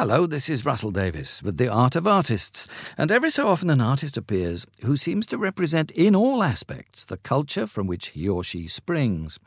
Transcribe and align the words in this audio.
Hello, 0.00 0.26
this 0.26 0.48
is 0.48 0.64
Russell 0.64 0.92
Davies 0.92 1.42
with 1.44 1.58
The 1.58 1.68
Art 1.68 1.94
of 1.94 2.06
Artists, 2.06 2.68
and 2.96 3.12
every 3.12 3.28
so 3.28 3.48
often 3.48 3.68
an 3.68 3.82
artist 3.82 4.16
appears 4.16 4.66
who 4.82 4.96
seems 4.96 5.26
to 5.26 5.36
represent 5.36 5.90
in 5.90 6.16
all 6.16 6.42
aspects 6.42 7.04
the 7.04 7.18
culture 7.18 7.66
from 7.66 7.86
which 7.86 8.06
he 8.06 8.26
or 8.26 8.42
she 8.42 8.66
springs. 8.66 9.38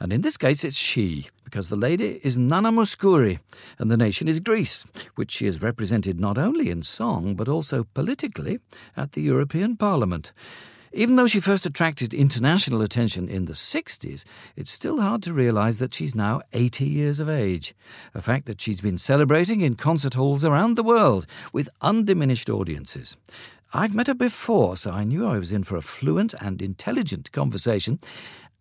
And 0.00 0.12
in 0.12 0.22
this 0.22 0.36
case, 0.36 0.64
it's 0.64 0.74
she, 0.74 1.28
because 1.44 1.68
the 1.68 1.76
lady 1.76 2.20
is 2.24 2.36
Nana 2.36 2.72
Mouskouri, 2.72 3.38
and 3.78 3.88
the 3.88 3.96
nation 3.96 4.26
is 4.26 4.40
Greece, 4.40 4.84
which 5.14 5.30
she 5.30 5.44
has 5.46 5.62
represented 5.62 6.18
not 6.18 6.38
only 6.38 6.70
in 6.70 6.82
song 6.82 7.36
but 7.36 7.48
also 7.48 7.84
politically 7.94 8.58
at 8.96 9.12
the 9.12 9.22
European 9.22 9.76
Parliament. 9.76 10.32
Even 10.92 11.14
though 11.14 11.28
she 11.28 11.38
first 11.38 11.66
attracted 11.66 12.12
international 12.12 12.82
attention 12.82 13.28
in 13.28 13.44
the 13.44 13.52
60s, 13.52 14.24
it's 14.56 14.72
still 14.72 15.00
hard 15.00 15.22
to 15.22 15.32
realize 15.32 15.78
that 15.78 15.94
she's 15.94 16.16
now 16.16 16.42
80 16.52 16.84
years 16.84 17.20
of 17.20 17.28
age, 17.28 17.76
a 18.12 18.20
fact 18.20 18.46
that 18.46 18.60
she's 18.60 18.80
been 18.80 18.98
celebrating 18.98 19.60
in 19.60 19.76
concert 19.76 20.14
halls 20.14 20.44
around 20.44 20.74
the 20.74 20.82
world 20.82 21.26
with 21.52 21.68
undiminished 21.80 22.50
audiences. 22.50 23.16
I've 23.72 23.94
met 23.94 24.08
her 24.08 24.14
before, 24.14 24.76
so 24.76 24.90
I 24.90 25.04
knew 25.04 25.28
I 25.28 25.38
was 25.38 25.52
in 25.52 25.62
for 25.62 25.76
a 25.76 25.80
fluent 25.80 26.34
and 26.40 26.60
intelligent 26.60 27.30
conversation, 27.30 28.00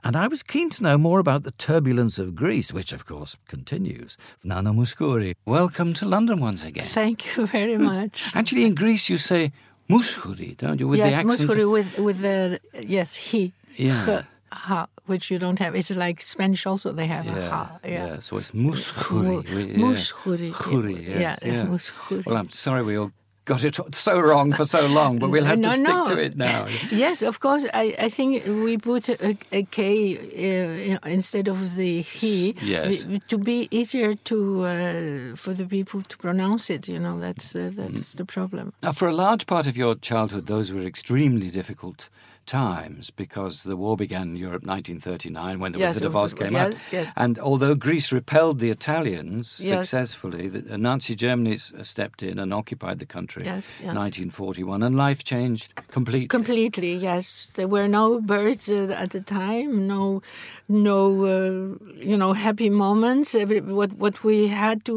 and 0.03 0.15
I 0.15 0.27
was 0.27 0.43
keen 0.43 0.69
to 0.69 0.83
know 0.83 0.99
more 0.99 1.19
about 1.19 1.43
the 1.43 1.51
turbulence 1.51 2.19
of 2.19 2.35
Greece, 2.35 2.71
which, 2.71 2.93
of 2.93 3.07
course, 3.07 3.37
continues. 3.47 4.17
Nana 4.43 4.71
Mouskouri, 4.71 5.33
welcome 5.47 5.93
to 5.95 6.05
London 6.07 6.39
once 6.39 6.63
again. 6.63 6.85
Thank 6.85 7.35
you 7.35 7.47
very 7.47 7.79
much. 7.79 8.31
Actually, 8.35 8.65
in 8.65 8.75
Greece, 8.75 9.09
you 9.09 9.17
say 9.17 9.51
Mouskouri, 9.89 10.55
don't 10.57 10.79
you? 10.79 10.87
With 10.87 10.99
yes, 10.99 11.09
the 11.11 11.19
accent. 11.27 11.49
Mouskouri 11.49 11.71
with 11.71 11.97
with 11.99 12.19
the 12.21 12.59
yes 12.97 13.15
he 13.15 13.53
Yeah. 13.75 14.19
h, 14.19 14.25
ha, 14.51 14.87
which 15.07 15.31
you 15.31 15.39
don't 15.39 15.59
have. 15.59 15.75
It's 15.75 15.89
like 15.91 16.21
Spanish 16.21 16.65
also. 16.65 16.91
They 16.93 17.07
have 17.07 17.25
a 17.27 17.31
Yeah, 17.39 17.49
ha. 17.49 17.79
Yeah. 17.83 18.19
So 18.21 18.37
it's 18.37 18.51
Mouskouri. 18.51 19.23
Mu- 19.23 19.43
We- 19.55 19.65
yeah. 19.73 21.19
Yeah, 21.19 21.19
yes, 21.19 21.39
yeah, 21.43 21.53
yes. 21.53 21.67
Mouskouri. 21.67 22.25
Well, 22.25 22.37
I'm 22.37 22.49
sorry 22.49 22.83
we 22.83 22.97
all 22.97 23.11
got 23.49 23.63
it 23.63 23.75
so 23.95 24.13
wrong 24.19 24.53
for 24.53 24.65
so 24.65 24.81
long, 24.99 25.19
but 25.19 25.29
we'll 25.31 25.49
have 25.51 25.59
no, 25.59 25.69
to 25.69 25.75
stick 25.75 25.95
no. 25.95 26.05
to 26.05 26.15
it 26.27 26.35
now. 26.37 26.67
Yes, 26.91 27.23
of 27.23 27.39
course. 27.39 27.65
I, 27.73 27.85
I 28.07 28.09
think 28.09 28.45
we 28.65 28.77
put 28.77 29.09
a, 29.09 29.35
a 29.51 29.63
K 29.63 29.81
uh, 30.15 31.09
instead 31.17 31.47
of 31.47 31.57
the 31.75 32.01
he 32.01 32.55
Yes. 32.61 33.05
to 33.27 33.37
be 33.37 33.67
easier 33.71 34.11
to 34.29 34.37
uh, 34.63 35.35
for 35.35 35.53
the 35.53 35.65
people 35.65 36.01
to 36.11 36.15
pronounce 36.17 36.69
it. 36.75 36.87
You 36.87 36.99
know, 36.99 37.19
that's 37.19 37.55
uh, 37.55 37.71
that's 37.79 38.13
the 38.13 38.25
problem. 38.25 38.65
Now, 38.83 38.93
for 38.93 39.07
a 39.07 39.15
large 39.25 39.45
part 39.45 39.65
of 39.67 39.75
your 39.75 39.95
childhood, 39.95 40.45
those 40.45 40.71
were 40.71 40.85
extremely 40.85 41.49
difficult 41.49 42.09
times 42.49 43.11
because 43.23 43.55
the 43.63 43.77
war 43.83 43.95
began 44.05 44.25
in 44.31 44.35
Europe 44.35 44.63
1939 44.65 45.59
when 45.61 45.71
the 45.73 45.79
Yes, 45.79 45.89
Wizard 45.95 46.07
of 46.07 46.15
Oz 46.15 46.33
came 46.33 46.53
yeah, 46.53 46.65
out. 46.65 46.73
yes. 46.91 47.07
And 47.15 47.37
although 47.39 47.75
Greece 47.75 48.09
repelled 48.19 48.57
the 48.59 48.71
Italians 48.71 49.45
Yes. 49.63 49.89
successfully, 49.89 50.47
the, 50.49 50.77
Nazi 50.77 51.15
Germany 51.15 51.57
stepped 51.93 52.21
in 52.23 52.39
and 52.39 52.49
occupied 52.53 52.97
the 52.99 53.05
country 53.17 53.43
Yes, 53.45 53.79
yes. 53.83 53.93
1941, 53.95 54.81
and 54.83 54.95
life 54.97 55.23
changed 55.23 55.69
completely. 55.91 56.27
Completely, 56.27 56.93
yes. 56.95 57.25
There 57.55 57.67
were 57.67 57.87
no 57.87 58.19
birds 58.21 58.65
uh, 58.69 58.95
at 59.03 59.09
the 59.11 59.21
time, 59.21 59.69
no, 59.87 60.21
no, 60.67 60.99
uh, 61.25 61.75
you 62.09 62.17
know, 62.17 62.33
happy 62.33 62.69
moments. 62.69 63.35
Every, 63.35 63.61
what 63.61 63.91
what 64.03 64.15
we 64.23 64.47
had 64.47 64.77
to 64.85 64.95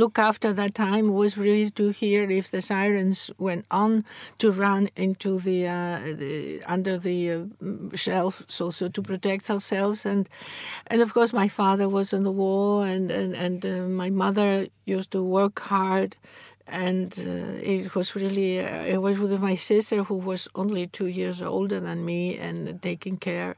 look 0.00 0.18
after 0.18 0.52
that 0.60 0.72
time 0.74 1.06
was 1.20 1.36
really 1.46 1.70
to 1.80 1.84
hear 2.00 2.30
if 2.40 2.46
the 2.50 2.62
sirens 2.62 3.30
went 3.38 3.64
on 3.70 4.04
to 4.38 4.46
run 4.50 4.88
into 4.96 5.38
the, 5.46 5.58
uh, 5.66 5.98
the 6.22 6.60
under 6.82 6.98
the 6.98 7.30
uh, 7.30 7.96
shelf, 7.96 8.42
so 8.48 8.70
so 8.70 8.88
to 8.88 9.02
protect 9.02 9.50
ourselves. 9.50 10.06
And 10.06 10.28
and 10.88 11.02
of 11.02 11.14
course, 11.14 11.32
my 11.32 11.48
father 11.48 11.88
was 11.88 12.12
in 12.12 12.22
the 12.24 12.32
war, 12.32 12.86
and 12.86 13.10
and 13.10 13.34
and 13.36 13.64
uh, 13.64 13.88
my 13.88 14.10
mother 14.10 14.66
used 14.84 15.10
to 15.12 15.22
work 15.22 15.60
hard 15.60 16.16
and 16.68 17.18
uh, 17.18 17.58
it 17.62 17.94
was 17.94 18.14
really 18.14 18.60
uh, 18.60 18.84
it 18.94 18.98
was 19.02 19.18
with 19.18 19.32
my 19.40 19.56
sister 19.56 20.04
who 20.04 20.16
was 20.16 20.48
only 20.54 20.86
two 20.86 21.06
years 21.06 21.42
older 21.42 21.80
than 21.80 22.04
me 22.04 22.38
and 22.38 22.80
taking 22.82 23.16
care 23.16 23.56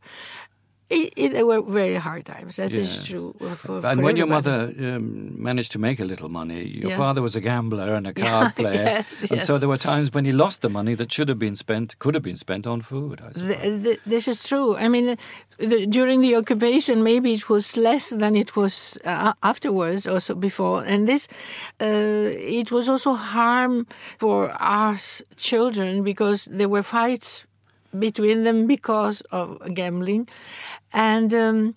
it, 0.90 1.12
it, 1.16 1.32
they 1.32 1.42
were 1.42 1.62
very 1.62 1.96
hard 1.96 2.24
times 2.26 2.56
that 2.56 2.72
is 2.72 2.96
Yes. 2.96 3.04
true 3.06 3.34
uh, 3.40 3.54
for, 3.54 3.76
And 3.86 3.98
for 4.00 4.04
when 4.04 4.16
your 4.16 4.26
mother 4.26 4.72
um, 4.78 5.42
managed 5.42 5.72
to 5.72 5.78
make 5.78 5.98
a 5.98 6.04
little 6.04 6.28
money, 6.28 6.62
your 6.64 6.90
Yeah. 6.90 6.96
father 6.98 7.22
was 7.22 7.34
a 7.36 7.40
gambler 7.40 7.94
and 7.94 8.06
a 8.06 8.12
card 8.12 8.54
player, 8.60 8.84
yes, 8.84 9.30
and 9.30 9.40
so 9.40 9.58
there 9.58 9.68
were 9.68 9.78
times 9.78 10.12
when 10.12 10.24
he 10.26 10.32
lost 10.32 10.60
the 10.60 10.68
money 10.68 10.94
that 10.94 11.10
should 11.12 11.28
have 11.28 11.38
been 11.38 11.56
spent, 11.56 11.98
could 11.98 12.14
have 12.14 12.22
been 12.22 12.36
spent 12.36 12.66
on 12.66 12.80
food. 12.82 13.20
I 13.20 13.32
suppose. 13.32 13.56
Th- 13.56 13.82
th- 13.82 14.00
this 14.06 14.28
is 14.28 14.42
true. 14.44 14.76
I 14.76 14.88
mean, 14.88 15.16
the, 15.58 15.86
during 15.86 16.20
the 16.20 16.36
occupation, 16.36 17.02
maybe 17.02 17.32
it 17.32 17.48
was 17.48 17.76
less 17.76 18.10
than 18.10 18.36
it 18.36 18.54
was 18.54 18.98
uh, 19.06 19.32
afterwards, 19.42 20.06
also 20.06 20.34
before. 20.34 20.84
And 20.84 21.08
this, 21.08 21.28
uh, 21.80 21.86
it 22.60 22.70
was 22.70 22.88
also 22.88 23.14
harm 23.14 23.86
for 24.18 24.52
us 24.60 25.22
children 25.36 26.02
because 26.02 26.44
there 26.58 26.68
were 26.68 26.82
fights 26.82 27.46
between 27.98 28.44
them 28.44 28.66
because 28.66 29.20
of 29.30 29.58
gambling, 29.74 30.28
and 30.92 31.32
um, 31.34 31.76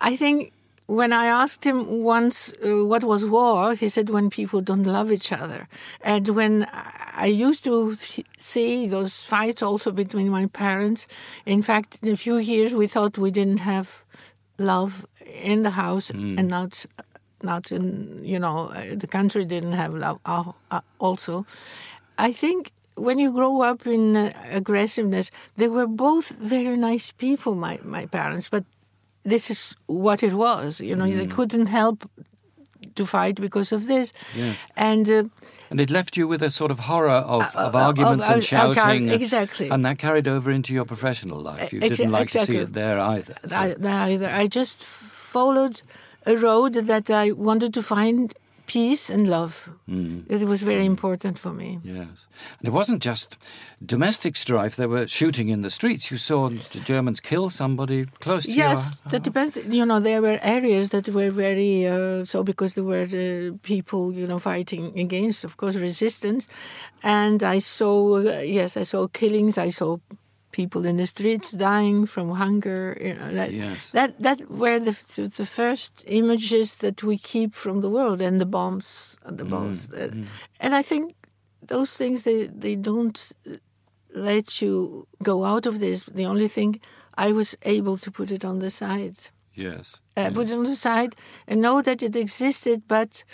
I 0.00 0.16
think. 0.16 0.52
When 0.90 1.12
I 1.12 1.26
asked 1.26 1.62
him 1.62 2.02
once 2.02 2.52
uh, 2.66 2.84
what 2.84 3.04
was 3.04 3.24
war, 3.24 3.76
he 3.76 3.88
said 3.88 4.10
when 4.10 4.28
people 4.28 4.60
don't 4.60 4.82
love 4.82 5.12
each 5.12 5.30
other. 5.30 5.68
And 6.00 6.26
when 6.30 6.66
I 7.14 7.26
used 7.26 7.62
to 7.62 7.96
see 8.36 8.88
those 8.88 9.22
fights 9.22 9.62
also 9.62 9.92
between 9.92 10.28
my 10.30 10.46
parents, 10.46 11.06
in 11.46 11.62
fact, 11.62 12.00
in 12.02 12.08
a 12.08 12.16
few 12.16 12.38
years 12.38 12.74
we 12.74 12.88
thought 12.88 13.18
we 13.18 13.30
didn't 13.30 13.58
have 13.58 14.02
love 14.58 15.06
in 15.24 15.62
the 15.62 15.70
house 15.70 16.10
and 16.10 16.48
not 16.48 16.86
not 17.42 17.70
in 17.72 18.20
you 18.24 18.38
know 18.38 18.68
uh, 18.74 18.94
the 18.94 19.06
country 19.06 19.44
didn't 19.44 19.72
have 19.72 19.94
love 19.94 20.18
uh, 20.26 20.52
uh, 20.70 20.80
also. 20.98 21.46
I 22.18 22.32
think 22.32 22.72
when 23.06 23.18
you 23.18 23.32
grow 23.32 23.62
up 23.70 23.86
in 23.86 24.16
uh, 24.16 24.32
aggressiveness, 24.56 25.30
they 25.56 25.68
were 25.68 25.86
both 25.88 26.28
very 26.40 26.76
nice 26.76 27.12
people, 27.16 27.54
my 27.54 27.78
my 27.84 28.06
parents, 28.06 28.48
but 28.50 28.64
this 29.30 29.50
is 29.50 29.74
what 29.86 30.22
it 30.22 30.32
was. 30.32 30.80
You 30.80 30.94
know, 30.96 31.08
they 31.18 31.26
couldn't 31.26 31.68
help 31.68 31.98
to 32.94 33.04
fight 33.06 33.40
because 33.40 33.76
of 33.76 33.82
this. 33.86 34.12
Yes. 34.36 34.56
And 34.76 35.08
uh, 35.08 35.22
And 35.70 35.80
it 35.80 35.90
left 35.90 36.16
you 36.16 36.28
with 36.30 36.42
a 36.42 36.50
sort 36.50 36.70
of 36.70 36.78
horror 36.78 37.20
of, 37.26 37.42
of 37.54 37.74
uh, 37.74 37.86
arguments 37.86 38.24
of- 38.28 38.34
and 38.34 38.42
of- 38.42 38.70
of- 38.70 38.76
shouting. 38.76 39.08
exactly. 39.10 39.68
And 39.70 39.84
that 39.84 39.98
carried 39.98 40.26
over 40.28 40.50
into 40.50 40.72
your 40.72 40.86
professional 40.86 41.38
life. 41.52 41.72
You 41.72 41.80
Ex- 41.82 41.96
didn't 41.98 42.12
like 42.18 42.30
to 42.32 42.44
see 42.46 42.56
it 42.62 42.72
there 42.72 42.98
either. 43.16 43.34
so- 43.46 43.56
I, 43.56 43.74
neither. 43.78 44.28
I 44.42 44.48
just 44.48 44.82
followed 45.32 45.82
a 46.26 46.34
road 46.36 46.72
that 46.74 47.08
I 47.10 47.32
wanted 47.32 47.72
to 47.74 47.82
find 47.82 48.34
peace 48.70 49.10
and 49.14 49.28
love. 49.28 49.68
It 50.28 50.46
was 50.46 50.62
very 50.62 50.84
important 50.84 51.38
for 51.38 51.52
me. 51.52 51.80
Yes. 51.82 52.28
And 52.58 52.68
it 52.70 52.72
wasn't 52.80 53.02
just 53.02 53.36
domestic 53.84 54.36
strife. 54.36 54.76
They 54.76 54.86
were 54.86 55.08
shooting 55.08 55.48
in 55.48 55.62
the 55.62 55.70
streets. 55.70 56.10
You 56.12 56.18
saw 56.18 56.48
the 56.48 56.80
Germans 56.92 57.18
kill 57.20 57.50
somebody 57.50 58.06
close 58.24 58.44
to 58.44 58.52
you? 58.52 58.58
Yes, 58.58 58.80
you. 59.04 59.10
that 59.10 59.22
depends. 59.24 59.56
You 59.78 59.84
know, 59.84 59.98
there 59.98 60.22
were 60.22 60.38
areas 60.58 60.90
that 60.90 61.08
were 61.08 61.30
very 61.30 61.72
uh, 61.88 62.24
so 62.24 62.44
because 62.44 62.74
there 62.74 62.88
were 62.94 63.08
uh, 63.10 63.58
people, 63.62 64.12
you 64.12 64.26
know, 64.30 64.38
fighting 64.38 64.84
against, 65.04 65.42
of 65.44 65.56
course, 65.56 65.74
resistance. 65.74 66.46
And 67.02 67.42
I 67.42 67.58
saw, 67.58 68.18
uh, 68.18 68.42
yes, 68.58 68.76
I 68.76 68.84
saw 68.84 69.08
killings. 69.08 69.58
I 69.58 69.70
saw 69.70 69.98
people 70.52 70.84
in 70.88 70.96
the 70.96 71.06
streets 71.06 71.50
dying 71.52 72.06
from 72.06 72.30
hunger. 72.30 72.96
You 73.00 73.14
know, 73.14 73.30
that 73.32 73.50
Yes. 73.52 73.90
that 73.92 74.10
that 74.22 74.38
were 74.50 74.78
the 74.80 74.94
the 75.36 75.46
first 75.46 76.04
images 76.06 76.76
that 76.78 77.02
we 77.02 77.16
keep 77.18 77.54
from 77.54 77.80
the 77.80 77.88
world, 77.90 78.20
and 78.20 78.38
the 78.40 78.46
bombs, 78.46 79.18
and 79.24 79.38
the 79.38 79.44
bombs. 79.44 79.88
Uh, 79.92 80.10
And 80.60 80.74
I 80.74 80.82
think 80.82 81.14
those 81.68 81.96
things 81.96 82.22
they 82.22 82.48
they 82.60 82.76
don't 82.76 83.32
let 84.14 84.60
you 84.62 85.06
go 85.22 85.44
out 85.44 85.66
of 85.66 85.78
this. 85.78 86.02
The 86.14 86.26
only 86.26 86.48
thing 86.48 86.80
I 87.28 87.32
was 87.32 87.56
able 87.62 87.96
to 87.98 88.10
put 88.10 88.30
it 88.30 88.44
on 88.44 88.58
the 88.58 88.70
side, 88.70 89.16
Yes. 89.54 89.96
uh, 90.16 90.30
put 90.32 90.48
it 90.48 90.54
on 90.54 90.64
the 90.64 90.76
side, 90.76 91.14
and 91.46 91.60
know 91.60 91.82
that 91.82 92.02
it 92.02 92.16
existed, 92.16 92.82
but 92.88 93.24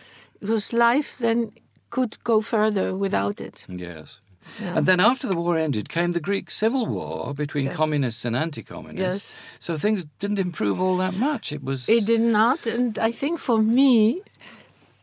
it 0.41 0.49
was 0.49 0.73
life 0.73 1.17
then 1.19 1.53
could 1.89 2.17
go 2.25 2.41
further 2.41 2.95
without 2.97 3.41
it. 3.41 3.65
Yes. 3.69 4.21
Yeah. 4.63 4.77
And 4.79 4.87
then 4.87 5.01
after 5.01 5.29
the 5.29 5.37
war 5.37 5.57
ended 5.59 5.89
came 5.89 6.13
the 6.13 6.21
Greek 6.21 6.51
Civil 6.51 6.87
War 6.87 7.35
between 7.35 7.67
Yes. 7.67 7.77
communists 7.77 8.25
and 8.25 8.35
anti-communists. 8.37 9.45
Yes. 9.45 9.47
So 9.59 9.77
things 9.77 10.07
didn't 10.19 10.39
improve 10.39 10.81
all 10.81 10.97
that 10.99 11.15
much. 11.19 11.53
It 11.53 11.63
was 11.63 11.89
It 11.89 12.07
did 12.07 12.21
not, 12.21 12.67
and 12.67 12.99
I 12.99 13.13
think 13.13 13.39
for 13.39 13.59
me, 13.63 14.21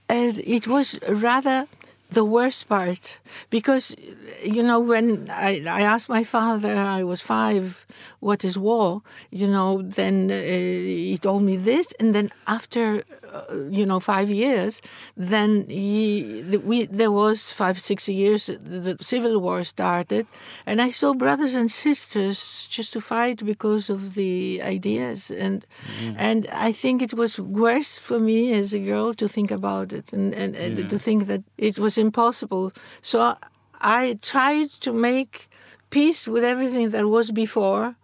uh, 0.10 0.34
it 0.58 0.68
was 0.68 0.98
rather 1.08 1.68
the 2.10 2.24
worst 2.24 2.68
part 2.68 3.20
because, 3.50 3.96
you 4.44 4.62
know, 4.62 4.80
when 4.80 5.30
I, 5.32 5.62
I 5.80 5.82
asked 5.82 6.10
my 6.10 6.24
father, 6.24 6.76
I 7.00 7.04
was 7.04 7.22
five, 7.22 7.86
what 8.20 8.44
is 8.44 8.56
war? 8.58 9.02
You 9.32 9.48
know, 9.48 9.82
then 9.82 10.30
uh, 10.30 10.36
he 10.36 11.18
told 11.18 11.42
me 11.42 11.58
this, 11.58 11.88
and 12.00 12.14
then 12.14 12.30
after 12.46 13.04
you 13.70 13.86
know, 13.86 14.00
five 14.00 14.30
years, 14.30 14.82
then 15.18 15.66
he, 15.70 16.42
the, 16.42 16.58
we, 16.60 16.86
there 16.86 17.12
was 17.12 17.52
five, 17.52 17.80
six 17.80 18.08
years, 18.08 18.48
the 18.48 18.98
Civil 19.02 19.40
War 19.40 19.64
started, 19.64 20.26
and 20.66 20.82
I 20.82 20.92
saw 20.92 21.14
brothers 21.14 21.56
and 21.56 21.70
sisters 21.72 22.68
just 22.70 22.94
to 22.94 23.02
fight 23.02 23.46
because 23.46 23.90
of 23.90 24.16
the 24.16 24.62
ideas. 24.62 25.32
And, 25.32 25.66
Mm. 26.00 26.16
and 26.18 26.48
I 26.52 26.72
think 26.72 27.02
it 27.02 27.14
was 27.14 27.40
worse 27.40 27.98
for 27.98 28.20
me 28.20 28.54
as 28.54 28.74
a 28.74 28.80
girl 28.80 29.14
to 29.16 29.28
think 29.28 29.52
about 29.52 29.92
it 29.94 30.14
and, 30.14 30.34
and, 30.34 30.56
and 30.56 30.90
to 30.90 30.98
think 30.98 31.28
that 31.28 31.42
it 31.58 31.78
was 31.80 31.98
impossible. 31.98 32.72
So 33.02 33.36
I 33.82 34.18
tried 34.22 34.70
to 34.86 34.94
make 34.94 35.50
peace 35.90 36.28
with 36.28 36.44
everything 36.44 36.90
that 36.92 37.06
was 37.08 37.32
before, 37.32 37.96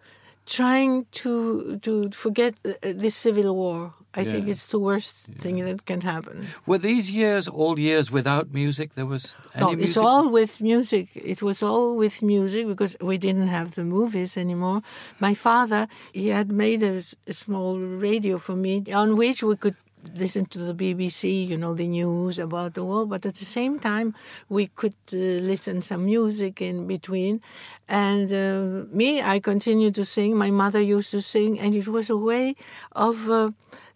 trying 0.46 1.06
to 1.12 1.78
to 1.86 2.10
forget 2.12 2.54
uh, 2.66 2.72
this 3.04 3.16
civil 3.16 3.56
war. 3.56 3.94
I 4.16 4.24
think 4.24 4.48
it's 4.48 4.68
the 4.68 4.80
worst 4.80 5.28
thing 5.28 5.64
that 5.66 5.86
can 5.86 6.02
happen. 6.02 6.48
Were 6.66 6.80
these 6.80 7.12
years 7.12 7.48
all 7.48 7.78
years 7.78 8.12
without 8.12 8.52
music? 8.52 8.96
There 8.96 9.06
was 9.06 9.38
any 9.54 9.66
no, 9.66 9.72
music? 9.74 9.88
it's 9.90 9.98
all 9.98 10.30
with 10.30 10.60
music. 10.60 11.10
It 11.16 11.42
was 11.42 11.62
all 11.62 11.96
with 11.96 12.24
music 12.24 12.68
because 12.68 12.98
we 13.02 13.18
didn't 13.18 13.50
have 13.50 13.76
the 13.76 13.86
movies 13.86 14.36
anymore. 14.36 14.82
My 15.20 15.36
father, 15.36 15.88
he 16.12 16.30
had 16.30 16.52
made 16.52 16.82
a, 16.82 17.04
a 17.28 17.34
small 17.34 17.78
radio 17.78 18.40
for 18.40 18.56
me 18.56 18.84
on 18.94 19.16
which 19.16 19.44
we 19.44 19.56
could 19.56 19.76
listen 20.16 20.46
to 20.46 20.60
the 20.60 20.74
BBC, 20.74 21.48
you 21.48 21.58
know, 21.58 21.74
the 21.74 21.88
news 21.88 22.40
about 22.40 22.74
the 22.74 22.84
world, 22.84 23.10
but 23.10 23.26
at 23.26 23.36
the 23.36 23.46
same 23.46 23.80
time 23.80 24.16
we 24.48 24.68
could 24.68 24.96
uh, 25.14 25.18
listen 25.18 25.82
some 25.82 26.06
music 26.06 26.62
in 26.62 26.88
between. 26.88 27.42
And 27.88 28.32
uh, 28.32 28.86
me, 28.92 29.22
I 29.22 29.40
continued 29.40 29.96
to 29.96 30.06
sing. 30.06 30.38
My 30.38 30.52
mother 30.52 30.82
used 30.82 31.12
to 31.12 31.22
sing, 31.22 31.60
and 31.60 31.76
it 31.76 31.88
was 31.88 32.10
a 32.10 32.18
way 32.18 32.56
of, 32.94 33.30
uh, 33.30 33.52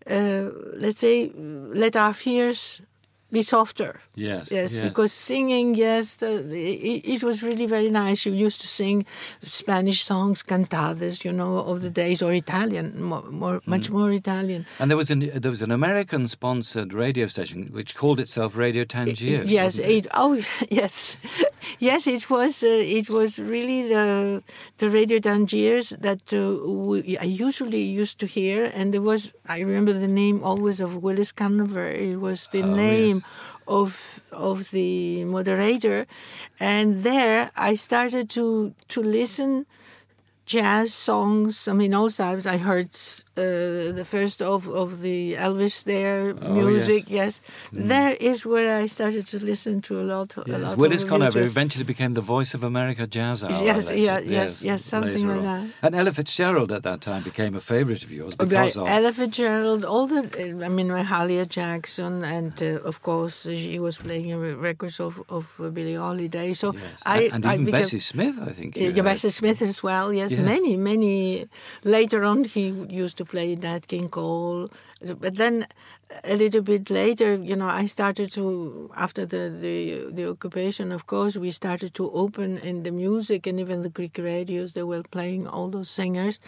Eh, 0.06 0.50
let's 0.76 1.00
say, 1.00 1.32
let 1.36 1.96
our 1.96 2.14
fears 2.14 2.82
be 3.34 3.42
softer. 3.44 3.92
Yes, 4.16 4.52
Yes, 4.52 4.70
yes. 4.76 4.84
because 4.88 5.12
singing, 5.30 5.68
yes, 5.88 6.06
the, 6.22 6.32
it, 6.92 7.02
it 7.16 7.22
was 7.30 7.38
really 7.50 7.68
very 7.76 7.90
nice. 7.90 8.20
You 8.28 8.34
used 8.48 8.62
to 8.62 8.68
sing 8.80 8.98
Spanish 9.44 10.00
songs, 10.12 10.44
cantadas, 10.44 11.24
you 11.26 11.34
know, 11.34 11.58
of 11.72 11.82
the 11.82 11.90
days, 12.04 12.22
or 12.22 12.32
Italian, 12.46 12.86
more, 13.12 13.24
more 13.42 13.58
much 13.66 13.86
Mm. 13.90 13.94
more 13.98 14.12
Italian. 14.24 14.62
And 14.80 14.88
there 14.90 14.98
was 15.04 15.10
an 15.16 15.20
there 15.44 15.52
was 15.56 15.62
an 15.68 15.72
American 15.72 16.28
sponsored 16.28 16.94
radio 16.94 17.26
station 17.28 17.60
which 17.78 17.92
called 18.00 18.20
itself 18.20 18.50
Radio 18.66 18.84
Tangier. 18.96 19.44
yes, 19.46 19.78
wasn't 19.80 19.88
it, 19.98 20.08
oh 20.24 20.32
yes, 20.82 21.18
yes, 21.90 22.02
it 22.08 22.24
was. 22.30 22.64
Uh, 22.64 22.68
it 23.00 23.08
was 23.10 23.32
really 23.54 23.80
the 23.94 24.08
the 24.82 24.90
Radio 25.00 25.18
Tangiers 25.30 25.86
that 26.08 26.24
uh, 26.34 26.42
we, 26.90 27.18
I 27.18 27.26
usually 27.48 27.82
used 28.02 28.18
to 28.20 28.28
hear, 28.38 28.60
and 28.78 28.94
there 28.94 29.02
was. 29.12 29.22
I 29.56 29.58
remember 29.68 29.94
the 29.94 30.08
name 30.24 30.38
always 30.44 30.80
of 30.86 30.90
Willis 31.06 31.32
Conover. 31.34 31.88
It 31.90 32.20
was 32.28 32.48
the 32.56 32.62
Oh, 32.64 32.76
name. 32.88 33.18
yes. 33.18 33.23
Of 33.66 34.20
of 34.32 34.72
the 34.72 35.24
moderator, 35.24 36.06
and 36.60 37.00
there 37.04 37.50
I 37.56 37.76
started 37.76 38.30
to 38.32 38.74
to 38.90 39.02
listen 39.02 39.66
jazz 40.46 40.94
songs. 40.94 41.68
I 41.68 41.74
mean, 41.74 41.94
I 41.94 42.46
I 42.46 42.58
heard 42.58 42.90
uh, 43.36 43.42
the 44.00 44.06
first 44.06 44.42
of, 44.42 44.68
of 44.68 45.02
the 45.02 45.34
Elvis 45.34 45.84
there 45.86 46.36
Oh, 46.42 46.54
music. 46.54 47.04
Yes, 47.10 47.42
there 47.72 48.12
is 48.20 48.46
where 48.46 48.78
I 48.82 48.86
started 48.88 49.26
to 49.28 49.38
listen 49.44 49.82
to 49.88 50.00
a 50.02 50.06
lot. 50.14 50.38
A 50.38 50.44
Yes. 50.46 50.60
lot 50.62 50.78
Willis 50.78 51.04
Conover 51.04 51.42
eventually 51.42 51.84
became 51.94 52.14
the 52.14 52.22
voice 52.36 52.54
of 52.54 52.64
America 52.64 53.08
Jazz 53.08 53.44
Hour. 53.44 53.52
Yes, 53.64 53.88
later. 53.88 53.98
yeah, 54.08 54.20
yes, 54.20 54.62
yes, 54.64 54.86
something 54.86 55.28
like 55.28 55.38
on. 55.38 55.44
that. 55.44 55.64
And 55.82 55.96
Ella 55.96 56.12
Fitzgerald 56.14 56.72
at 56.72 56.84
that 56.84 57.02
time 57.02 57.24
became 57.24 57.56
a 57.56 57.62
favourite 57.62 58.04
of 58.04 58.12
yours 58.12 58.36
because 58.36 58.78
of 58.78 58.88
Ella 58.88 59.12
Fitzgerald, 59.12 59.84
all 59.84 60.06
the, 60.08 60.22
I 60.66 60.70
mean, 60.70 60.90
Mahalia 60.90 61.46
Jackson, 61.48 62.24
and 62.24 62.54
uh, 62.62 62.90
of 62.90 63.02
course 63.02 63.44
she 63.44 63.80
was 63.80 63.98
playing 63.98 64.30
records 64.70 65.00
of 65.00 65.14
of 65.30 65.46
Billie 65.74 65.96
Holiday. 65.96 66.54
So 66.54 66.74
Yes. 66.74 66.84
I, 67.06 67.22
and, 67.24 67.34
and 67.36 67.46
I 67.46 67.54
even 67.54 67.66
became- 67.66 67.82
Bessie 67.82 68.00
Smith, 68.00 68.38
I 68.50 68.52
think. 68.58 68.76
Yeah. 68.78 69.02
Bessie 69.02 69.32
Smith 69.32 69.60
as 69.62 69.82
well. 69.82 70.14
Yes, 70.14 70.32
Yes. 70.32 70.46
many, 70.54 70.78
many. 70.78 71.48
Later 71.84 72.24
on, 72.24 72.44
he 72.44 72.66
used 73.04 73.18
to 73.18 73.23
play 73.26 73.56
Nat 73.56 73.88
King 73.88 74.10
Cole, 74.10 74.70
but 75.20 75.36
then 75.36 75.68
a 76.24 76.36
little 76.36 76.62
bit 76.62 76.90
later, 76.90 77.36
you 77.36 77.56
know, 77.56 77.68
I 77.68 77.86
started 77.88 78.32
to 78.34 78.92
after 78.96 79.26
the 79.26 79.50
the, 79.66 80.12
the 80.12 80.30
occupation. 80.30 80.92
Of 80.92 81.08
course, 81.08 81.36
we 81.38 81.52
started 81.52 81.94
to 81.96 82.12
open 82.12 82.58
in 82.60 82.84
the 82.84 82.92
music 82.92 83.48
and 83.48 83.60
even 83.60 83.82
the 83.82 83.90
Greek 83.90 84.18
radios. 84.18 84.74
They 84.74 84.84
were 84.84 85.04
playing 85.04 85.48
all 85.48 85.70
those 85.70 85.90
singers, 85.90 86.40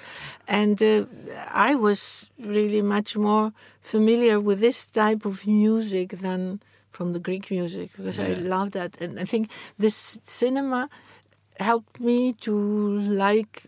and 0.47 0.81
uh, 0.81 1.05
I 1.51 1.75
was 1.75 2.29
really 2.39 2.81
much 2.81 3.15
more 3.17 3.53
familiar 3.81 4.39
with 4.39 4.59
this 4.59 4.85
type 4.85 5.25
of 5.25 5.45
music 5.47 6.09
than 6.19 6.61
from 6.91 7.13
the 7.13 7.19
Greek 7.19 7.51
music 7.51 7.91
because 7.91 8.19
I 8.19 8.29
Yeah. 8.29 8.49
love 8.55 8.71
that, 8.71 8.91
and 9.01 9.19
I 9.19 9.25
think 9.25 9.49
this 9.77 10.19
cinema 10.23 10.89
helped 11.59 11.99
me 11.99 12.33
to 12.33 12.53
like 13.25 13.63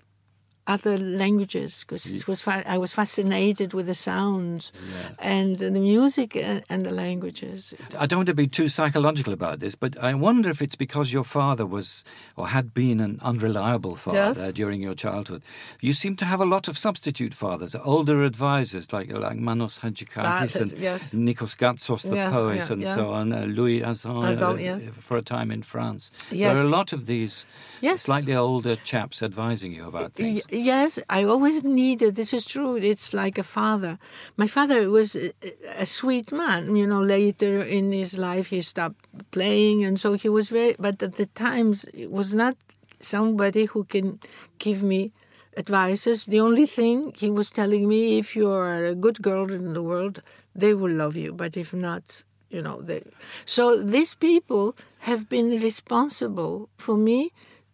other 0.67 0.97
languages 0.97 1.79
because 1.81 2.05
it 2.13 2.27
was 2.27 2.41
fa- 2.41 2.63
I 2.67 2.77
was 2.77 2.93
fascinated 2.93 3.73
with 3.73 3.85
the 3.87 3.93
sounds 3.95 4.71
Yeah. 4.75 5.09
and 5.35 5.55
the 5.57 5.79
music 5.79 6.35
and, 6.35 6.63
and 6.69 6.85
the 6.85 6.91
languages. 6.91 7.73
I 7.97 8.05
don't 8.05 8.19
want 8.19 8.27
to 8.27 8.33
be 8.33 8.47
too 8.47 8.67
psychological 8.67 9.33
about 9.33 9.59
this, 9.59 9.75
but 9.75 9.97
I 10.03 10.13
wonder 10.13 10.49
if 10.49 10.61
it's 10.61 10.75
because 10.75 11.13
your 11.13 11.23
father 11.23 11.65
was 11.65 12.03
or 12.35 12.47
had 12.49 12.73
been 12.73 12.99
an 12.99 13.19
unreliable 13.21 13.95
father 13.95 14.51
during 14.51 14.81
your 14.81 14.95
childhood. 14.95 15.41
You 15.81 15.93
seem 15.93 16.15
to 16.17 16.25
have 16.25 16.41
a 16.41 16.45
lot 16.45 16.67
of 16.67 16.77
substitute 16.77 17.33
fathers, 17.33 17.75
older 17.83 18.23
advisors 18.23 18.91
like 18.93 19.11
like 19.11 19.37
Manos 19.37 19.79
Hadjidakis 19.79 20.55
and 20.61 20.71
yes. 20.77 21.13
Nikos 21.13 21.55
Gatsos, 21.57 22.03
the 22.09 22.15
Yes, 22.15 22.31
poet, 22.33 22.55
yeah, 22.57 22.71
and 22.73 22.81
yeah. 22.81 22.95
so 22.95 23.03
on, 23.11 23.31
uh, 23.33 23.45
Louis 23.59 23.83
Azan, 23.83 24.23
Azan, 24.33 24.55
uh, 24.55 24.59
yes. 24.59 24.83
for 25.07 25.17
a 25.17 25.21
time 25.21 25.49
in 25.51 25.61
France. 25.63 26.11
Yes. 26.31 26.53
There 26.53 26.63
are 26.63 26.67
a 26.67 26.69
lot 26.79 26.93
of 26.93 27.05
these 27.05 27.45
Yes. 27.81 28.01
slightly 28.03 28.33
older 28.35 28.75
chaps 28.83 29.21
advising 29.21 29.71
you 29.77 29.85
about 29.87 30.13
things. 30.13 30.43
Y- 30.51 30.56
Yes, 30.57 30.97
I 31.09 31.23
always 31.23 31.63
needed. 31.63 32.15
This 32.15 32.33
is 32.33 32.43
true. 32.45 32.75
It's 32.77 33.13
like 33.13 33.37
a 33.37 33.43
father. 33.43 33.99
My 34.37 34.47
father 34.47 34.89
was 34.89 35.15
a, 35.15 35.85
sweet 35.85 36.31
man. 36.31 36.75
You 36.75 36.87
know, 36.87 37.01
later 37.03 37.61
in 37.61 37.91
his 37.91 38.17
life 38.17 38.47
he 38.47 38.61
stopped 38.61 39.05
playing, 39.31 39.83
and 39.83 39.99
so 39.99 40.13
he 40.13 40.29
was 40.29 40.49
very. 40.49 40.75
But 40.79 41.03
at 41.03 41.15
the 41.15 41.27
times, 41.27 41.85
it 41.93 42.09
was 42.11 42.33
not 42.33 42.55
somebody 42.99 43.65
who 43.65 43.83
can 43.83 44.19
give 44.57 44.81
me 44.81 45.11
advices. 45.55 46.25
The 46.25 46.39
only 46.39 46.65
thing 46.65 47.13
he 47.17 47.29
was 47.29 47.49
telling 47.51 47.87
me, 47.87 48.17
if 48.17 48.35
you 48.35 48.49
are 48.49 48.85
a 48.85 48.95
good 48.95 49.21
girl 49.21 49.51
in 49.51 49.73
the 49.73 49.83
world, 49.83 50.21
they 50.55 50.73
will 50.73 50.91
love 51.03 51.15
you. 51.15 51.33
But 51.33 51.55
if 51.57 51.73
not, 51.73 52.23
you 52.49 52.61
know, 52.61 52.81
they. 52.81 53.03
So 53.45 53.83
these 53.83 54.15
people 54.15 54.75
have 54.99 55.29
been 55.29 55.61
responsible 55.61 56.69
for 56.77 56.97
me 56.97 57.31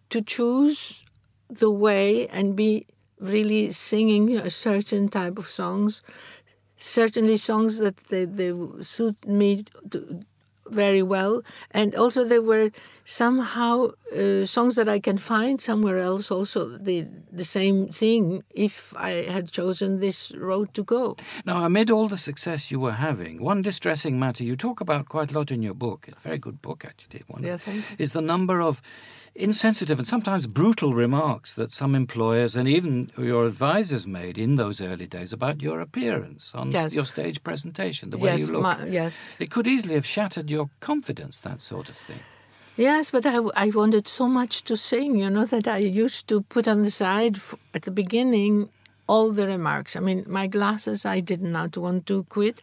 to 0.10 0.22
choose 0.22 1.03
the 1.60 1.72
way 1.72 2.28
and 2.28 2.56
be 2.56 2.86
really 3.20 3.72
singing 3.72 4.38
a 4.38 4.50
certain 4.50 5.08
type 5.10 5.38
of 5.38 5.50
songs, 5.50 6.02
certainly 6.76 7.38
songs 7.38 7.78
that 7.78 7.98
they, 8.10 8.26
they 8.26 8.54
suit 8.82 9.16
me 9.26 9.64
to, 9.92 10.20
very 10.70 11.04
well, 11.04 11.44
and 11.72 11.94
also 11.96 12.24
they 12.24 12.40
were 12.40 12.72
somehow 13.06 13.88
uh, 14.16 14.46
songs 14.46 14.76
that 14.76 14.88
I 14.88 15.00
can 15.00 15.18
find 15.18 15.60
somewhere 15.62 16.00
else. 16.00 16.32
Also, 16.32 16.78
the 16.78 17.06
the 17.32 17.44
same 17.44 17.88
thing 17.90 18.44
if 18.56 18.94
I 18.96 19.10
had 19.30 19.52
chosen 19.52 20.00
this 20.00 20.32
road 20.36 20.74
to 20.74 20.84
go. 20.84 21.16
Now, 21.46 21.66
amid 21.66 21.90
all 21.90 22.08
the 22.08 22.18
success 22.18 22.72
you 22.72 22.80
were 22.80 22.94
having, 22.94 23.44
one 23.44 23.62
distressing 23.62 24.20
matter 24.20 24.44
you 24.44 24.56
talk 24.56 24.82
about 24.82 25.10
quite 25.10 25.32
a 25.32 25.38
lot 25.40 25.52
in 25.52 25.62
your 25.62 25.76
book, 25.76 26.06
it's 26.08 26.18
a 26.18 26.28
very 26.30 26.38
good 26.40 26.62
book 26.62 26.86
actually, 26.86 27.24
one 27.28 27.44
Yeah, 27.44 27.58
thank 27.58 27.78
you. 27.78 28.06
is 28.06 28.12
the 28.12 28.22
number 28.22 28.62
of 28.62 28.82
insensitive 29.36 29.98
and 30.00 30.08
sometimes 30.08 30.46
brutal 30.48 30.94
remarks 30.94 31.54
that 31.54 31.72
some 31.72 31.96
employers 31.96 32.56
and 32.56 32.68
even 32.68 33.10
your 33.18 33.46
advisors 33.48 34.06
made 34.08 34.38
in 34.38 34.56
those 34.56 34.80
early 34.82 35.08
days 35.08 35.34
about 35.34 35.62
your 35.62 35.80
appearance 35.82 36.54
on 36.54 36.72
Yes. 36.72 36.94
your 36.94 37.06
stage 37.06 37.44
presentation, 37.44 38.10
the 38.12 38.18
way 38.18 38.32
yes, 38.32 38.40
you 38.42 38.48
look. 38.54 38.62
ma- 38.62 38.84
yes. 38.86 39.36
It 39.40 39.50
could 39.50 39.68
easily 39.68 39.96
have 39.96 40.06
shattered 40.06 40.52
your 40.52 40.70
confidence, 40.80 41.40
that 41.40 41.62
sort 41.62 41.90
of 41.90 41.96
thing. 41.96 42.20
Yes, 42.78 43.12
but 43.12 43.26
I, 43.26 43.38
I 43.56 43.70
wanted 43.70 44.08
so 44.08 44.28
much 44.28 44.64
to 44.64 44.76
sing, 44.78 45.20
you 45.20 45.30
know, 45.30 45.46
that 45.46 45.68
I 45.68 45.78
used 45.78 46.28
to 46.28 46.42
put 46.42 46.68
on 46.68 46.82
the 46.84 46.90
side 46.92 47.36
f- 47.38 47.56
at 47.74 47.84
the 47.84 47.92
beginning 47.92 48.70
all 49.08 49.32
the 49.32 49.46
remarks. 49.46 49.96
I 49.96 50.00
mean, 50.00 50.24
my 50.28 50.48
glasses 50.48 51.06
I 51.06 51.20
did 51.22 51.42
not 51.42 51.76
want 51.78 52.06
to 52.08 52.24
quit. 52.30 52.62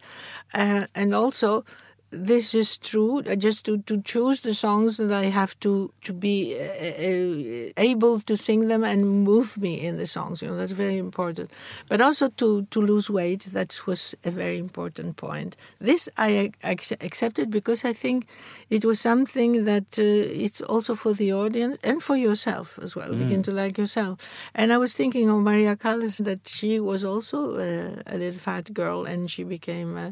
Uh, 0.53 0.85
and 0.95 1.13
also, 1.15 1.63
this 2.11 2.53
is 2.53 2.77
true. 2.77 3.23
I 3.27 3.35
Just 3.35 3.65
to, 3.65 3.77
to 3.79 4.01
choose 4.01 4.41
the 4.41 4.53
songs 4.53 4.97
that 4.97 5.11
I 5.13 5.25
have 5.29 5.57
to 5.61 5.93
to 6.03 6.13
be 6.13 6.57
uh, 6.59 6.63
uh, 6.63 7.73
able 7.77 8.19
to 8.19 8.35
sing 8.35 8.67
them 8.67 8.83
and 8.83 9.23
move 9.23 9.57
me 9.57 9.79
in 9.79 9.97
the 9.97 10.05
songs. 10.05 10.41
You 10.41 10.49
know 10.49 10.57
that's 10.57 10.73
very 10.73 10.97
important. 10.97 11.51
But 11.87 12.01
also 12.01 12.27
to 12.29 12.63
to 12.63 12.81
lose 12.81 13.09
weight. 13.09 13.43
That 13.53 13.79
was 13.85 14.15
a 14.25 14.31
very 14.31 14.57
important 14.57 15.15
point. 15.15 15.55
This 15.79 16.09
I 16.17 16.51
ac- 16.63 16.97
accepted 16.99 17.49
because 17.49 17.85
I 17.85 17.93
think 17.93 18.27
it 18.69 18.83
was 18.83 18.99
something 18.99 19.65
that 19.65 19.97
uh, 19.97 20.45
it's 20.45 20.61
also 20.61 20.95
for 20.95 21.13
the 21.13 21.31
audience 21.33 21.77
and 21.83 22.03
for 22.03 22.17
yourself 22.17 22.77
as 22.81 22.95
well. 22.95 23.09
Mm. 23.09 23.19
Begin 23.19 23.43
to 23.43 23.51
like 23.51 23.77
yourself. 23.77 24.29
And 24.53 24.73
I 24.73 24.77
was 24.77 24.93
thinking 24.93 25.29
of 25.29 25.37
Maria 25.39 25.75
Callas 25.75 26.17
that 26.17 26.47
she 26.47 26.79
was 26.79 27.03
also 27.03 27.55
uh, 27.55 28.01
a 28.05 28.17
little 28.17 28.39
fat 28.39 28.73
girl 28.73 29.05
and 29.05 29.29
she 29.31 29.43
became 29.43 29.97
uh, 29.97 30.11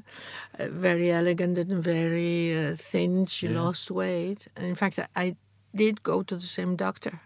very 0.58 1.12
elegant 1.12 1.58
and 1.58 1.84
very 1.93 2.58
uh, 2.58 2.75
thin. 2.75 3.25
She 3.25 3.48
yeah. 3.48 3.62
lost 3.62 3.91
weight. 3.91 4.48
And 4.55 4.65
in 4.65 4.75
fact, 4.75 5.00
I, 5.00 5.08
I, 5.15 5.36
did 5.75 6.01
go 6.01 6.24
to 6.24 6.36
the 6.36 6.50
same 6.58 6.75
doctor. 6.75 7.22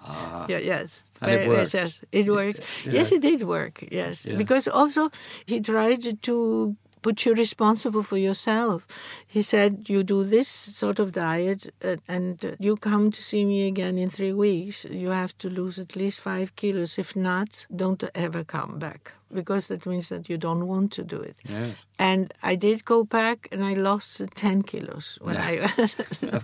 Ah. 0.00 0.46
yeah, 0.52 0.58
yes. 0.58 1.04
And 1.20 1.32
it 1.32 1.48
worked. 1.48 1.74
Yes, 1.74 2.00
it 2.12 2.26
worked. 2.28 2.60
Yeah. 2.84 2.92
Yes, 2.92 3.10
it 3.10 3.22
did 3.22 3.42
work. 3.42 3.84
Yes, 3.90 4.26
because 4.42 4.68
also 4.68 5.10
he 5.46 5.60
tried 5.60 6.22
to 6.22 6.76
put 7.02 7.26
you 7.26 7.34
responsible 7.34 8.02
for 8.02 8.16
yourself. 8.16 8.86
He 9.26 9.42
said, 9.42 9.88
You 9.88 10.02
do 10.02 10.24
this 10.24 10.48
sort 10.48 10.98
of 10.98 11.12
diet 11.12 11.72
uh, 11.84 11.96
and 12.08 12.56
you 12.58 12.76
come 12.76 13.10
to 13.10 13.22
see 13.22 13.44
me 13.44 13.66
again 13.66 13.98
in 13.98 14.10
three 14.10 14.32
weeks. 14.32 14.84
You 14.84 15.10
have 15.10 15.36
to 15.38 15.50
lose 15.50 15.78
at 15.78 15.96
least 15.96 16.20
five 16.20 16.56
kilos. 16.56 16.98
If 16.98 17.14
not, 17.16 17.66
don't 17.74 18.02
ever 18.14 18.44
come 18.44 18.78
back 18.78 19.12
because 19.32 19.66
that 19.68 19.86
means 19.86 20.08
that 20.08 20.28
you 20.28 20.38
don't 20.38 20.66
want 20.66 20.92
to 20.92 21.02
do 21.02 21.16
it. 21.16 21.36
Yes. 21.48 21.86
And 21.98 22.32
I 22.42 22.54
did 22.54 22.84
go 22.84 23.04
back 23.04 23.48
and 23.50 23.64
I 23.64 23.74
lost 23.74 24.22
10 24.34 24.62
kilos 24.62 25.18
when 25.20 25.36
I. 25.36 25.68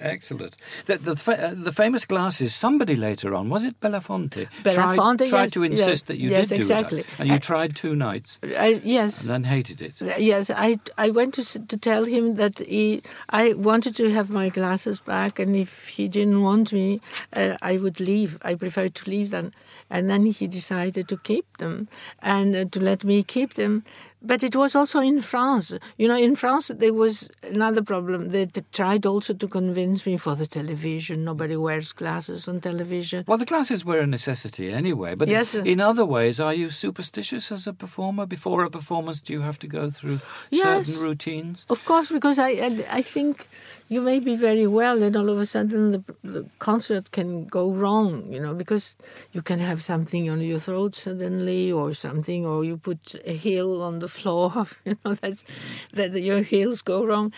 Excellent. 0.00 0.56
The, 0.86 0.96
the, 0.98 1.12
uh, 1.12 1.54
the, 1.54 1.72
famous 1.72 2.06
glasses, 2.06 2.54
somebody 2.54 2.96
later 2.96 3.34
on, 3.34 3.50
was 3.50 3.64
it 3.64 3.78
Belafonte? 3.80 4.48
Belafonte, 4.62 5.18
tried, 5.18 5.28
tried 5.28 5.42
yes, 5.42 5.50
to 5.52 5.62
insist 5.62 5.88
yes, 5.88 6.02
that 6.02 6.18
you 6.18 6.30
yes, 6.30 6.48
did 6.48 6.54
do 6.56 6.60
exactly. 6.60 7.02
that. 7.02 7.20
And 7.20 7.28
you 7.28 7.34
I, 7.34 7.38
tried 7.38 7.76
two 7.76 7.94
nights. 7.94 8.38
I, 8.42 8.80
yes. 8.82 9.20
And 9.20 9.30
then 9.30 9.44
hated 9.44 9.82
it. 9.82 9.94
Yes, 10.18 10.50
I, 10.50 10.78
I 10.96 11.10
went 11.10 11.34
to, 11.34 11.66
to 11.66 11.76
tell 11.76 12.04
him 12.04 12.36
that 12.36 12.60
he, 12.60 13.02
I 13.28 13.52
wanted 13.52 13.94
to 13.96 14.10
have 14.10 14.30
my 14.30 14.48
glasses 14.48 15.00
back, 15.00 15.38
and 15.38 15.54
if 15.54 15.88
he 15.88 16.08
didn't 16.08 16.42
want 16.42 16.72
me, 16.72 17.00
uh, 17.34 17.56
I 17.60 17.76
would 17.76 18.00
leave. 18.00 18.38
I 18.42 18.54
preferred 18.54 18.94
to 18.96 19.10
leave 19.10 19.30
then. 19.30 19.52
And 19.92 20.08
then 20.08 20.24
he 20.26 20.46
decided 20.46 21.08
to 21.08 21.16
keep 21.16 21.58
them 21.58 21.88
and 22.22 22.54
uh, 22.54 22.64
to 22.66 22.80
let 22.80 23.02
me 23.02 23.24
keep 23.24 23.54
them. 23.54 23.82
But 24.22 24.42
it 24.42 24.54
was 24.54 24.74
also 24.74 25.00
in 25.00 25.22
France. 25.22 25.72
You 25.96 26.08
know, 26.08 26.16
in 26.16 26.36
France 26.36 26.70
there 26.74 26.92
was 26.92 27.30
another 27.42 27.82
problem. 27.82 28.30
They 28.30 28.46
tried 28.72 29.06
also 29.06 29.34
to 29.34 29.48
convince 29.48 30.04
me 30.06 30.16
for 30.16 30.34
the 30.34 30.46
television. 30.46 31.24
Nobody 31.24 31.56
wears 31.56 31.92
glasses 31.92 32.46
on 32.48 32.60
television. 32.60 33.24
Well, 33.26 33.38
the 33.38 33.46
glasses 33.46 33.84
were 33.84 33.98
a 33.98 34.06
necessity 34.06 34.72
anyway. 34.72 35.14
But 35.14 35.28
yes, 35.28 35.54
uh. 35.54 35.62
in 35.64 35.80
other 35.80 36.04
ways, 36.04 36.38
are 36.40 36.54
you 36.54 36.70
superstitious 36.70 37.50
as 37.50 37.66
a 37.66 37.72
performer? 37.72 38.26
Before 38.26 38.64
a 38.64 38.70
performance, 38.70 39.20
do 39.20 39.32
you 39.32 39.40
have 39.40 39.58
to 39.60 39.66
go 39.66 39.90
through 39.90 40.20
yes, 40.50 40.86
certain 40.86 41.02
routines? 41.02 41.66
Of 41.70 41.84
course, 41.84 42.10
because 42.10 42.38
I 42.38 42.50
I 42.90 43.02
think 43.02 43.46
you 43.90 44.00
may 44.00 44.20
be 44.20 44.36
very 44.36 44.68
well, 44.68 45.02
and 45.02 45.16
all 45.16 45.28
of 45.28 45.40
a 45.40 45.46
sudden 45.46 45.90
the, 45.90 46.02
the, 46.22 46.46
concert 46.60 47.10
can 47.10 47.46
go 47.46 47.72
wrong, 47.72 48.32
you 48.32 48.38
know, 48.38 48.54
because 48.54 48.96
you 49.32 49.42
can 49.42 49.58
have 49.58 49.82
something 49.82 50.30
on 50.30 50.40
your 50.40 50.60
throat 50.60 50.94
suddenly, 50.94 51.72
or 51.72 51.92
something, 51.92 52.46
or 52.46 52.64
you 52.64 52.76
put 52.76 53.16
a 53.26 53.32
heel 53.32 53.82
on 53.82 53.98
the 53.98 54.06
floor, 54.10 54.66
you 54.84 54.98
know, 55.04 55.14
that's 55.14 55.44
that 55.92 56.12
your 56.20 56.42
heels 56.42 56.82
go 56.82 57.04
wrong 57.04 57.32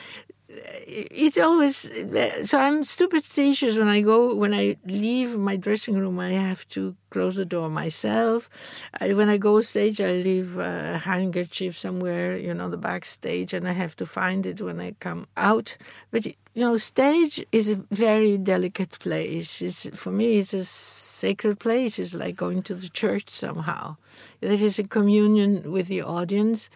it's 0.86 1.38
always 1.38 1.90
so 2.44 2.58
i'm 2.58 2.84
superstitious 2.84 3.78
when 3.78 3.88
i 3.88 4.00
go 4.00 4.34
when 4.34 4.52
i 4.52 4.76
leave 4.84 5.38
my 5.38 5.56
dressing 5.56 5.96
room 5.96 6.18
i 6.18 6.32
have 6.32 6.68
to 6.68 6.94
close 7.10 7.36
the 7.36 7.44
door 7.44 7.68
myself. 7.68 8.48
I, 9.00 9.12
when 9.12 9.28
i 9.28 9.36
go 9.36 9.60
stage 9.60 10.00
i 10.00 10.12
leave 10.12 10.58
a 10.58 10.98
handkerchief 10.98 11.78
somewhere 11.78 12.36
you 12.36 12.54
know 12.54 12.68
the 12.68 12.78
backstage 12.78 13.52
and 13.52 13.68
i 13.68 13.72
have 13.72 13.94
to 13.96 14.06
find 14.06 14.46
it 14.46 14.60
when 14.60 14.80
i 14.80 14.92
come 15.00 15.26
out. 15.36 15.76
But 16.10 16.26
you 16.26 16.34
know 16.56 16.76
stage 16.76 17.44
is 17.52 17.70
a 17.70 17.76
very 17.90 18.36
delicate 18.38 18.98
place. 18.98 19.62
It's, 19.62 19.88
for 19.94 20.10
me 20.10 20.38
it's 20.38 20.54
a 20.54 20.64
sacred 20.64 21.58
place. 21.60 21.98
It's 21.98 22.14
like 22.14 22.36
going 22.36 22.62
to 22.64 22.74
the 22.74 22.88
church 22.88 23.30
somehow. 23.30 23.96
There 24.40 24.52
is 24.52 24.78
a 24.78 24.84
communion 24.84 25.70
with 25.70 25.86
the 25.88 26.02
audience 26.02 26.68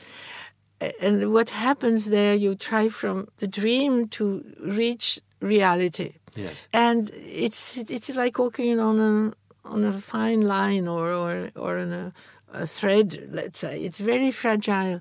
and 1.01 1.33
what 1.33 1.51
happens 1.51 2.07
there, 2.07 2.35
you 2.35 2.55
try 2.55 2.89
from 2.89 3.29
the 3.39 3.47
dream 3.47 4.09
to 4.09 4.45
reach 4.61 5.21
reality. 5.41 6.15
Yes. 6.35 6.69
And 6.73 7.11
it's 7.15 7.79
it's 7.79 8.15
like 8.15 8.39
walking 8.39 8.79
on 8.79 9.01
a 9.01 9.69
on 9.69 9.85
a 9.85 9.93
fine 9.93 10.43
line 10.43 10.87
or 10.87 11.13
or 11.13 11.51
or 11.57 11.79
on 11.79 11.93
a, 11.93 12.13
a 12.53 12.67
thread, 12.67 13.29
let's 13.33 13.59
say. 13.59 13.81
It's 13.81 13.99
very 13.99 14.31
fragile, 14.31 15.01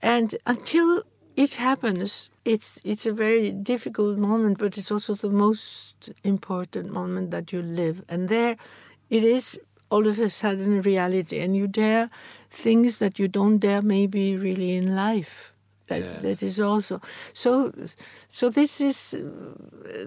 and 0.00 0.34
until 0.46 1.02
it 1.36 1.54
happens, 1.54 2.30
it's 2.44 2.80
it's 2.84 3.06
a 3.06 3.12
very 3.12 3.50
difficult 3.50 4.18
moment, 4.18 4.58
but 4.58 4.78
it's 4.78 4.92
also 4.92 5.14
the 5.14 5.30
most 5.30 6.10
important 6.22 6.92
moment 6.92 7.30
that 7.30 7.52
you 7.52 7.62
live. 7.62 8.04
And 8.08 8.28
there, 8.28 8.56
it 9.10 9.24
is 9.24 9.58
all 9.90 10.06
of 10.06 10.18
a 10.18 10.30
sudden 10.30 10.80
reality, 10.80 11.40
and 11.40 11.56
you 11.56 11.66
dare 11.66 12.08
things 12.52 12.98
that 12.98 13.18
you 13.18 13.28
don't 13.28 13.58
dare 13.58 13.82
maybe 13.82 14.36
really 14.36 14.76
in 14.76 14.94
life. 14.94 15.52
That 15.88 16.00
yes. 16.00 16.12
that 16.22 16.42
is 16.42 16.60
also 16.60 17.00
so. 17.32 17.72
So 18.28 18.48
this 18.48 18.80
is 18.80 19.16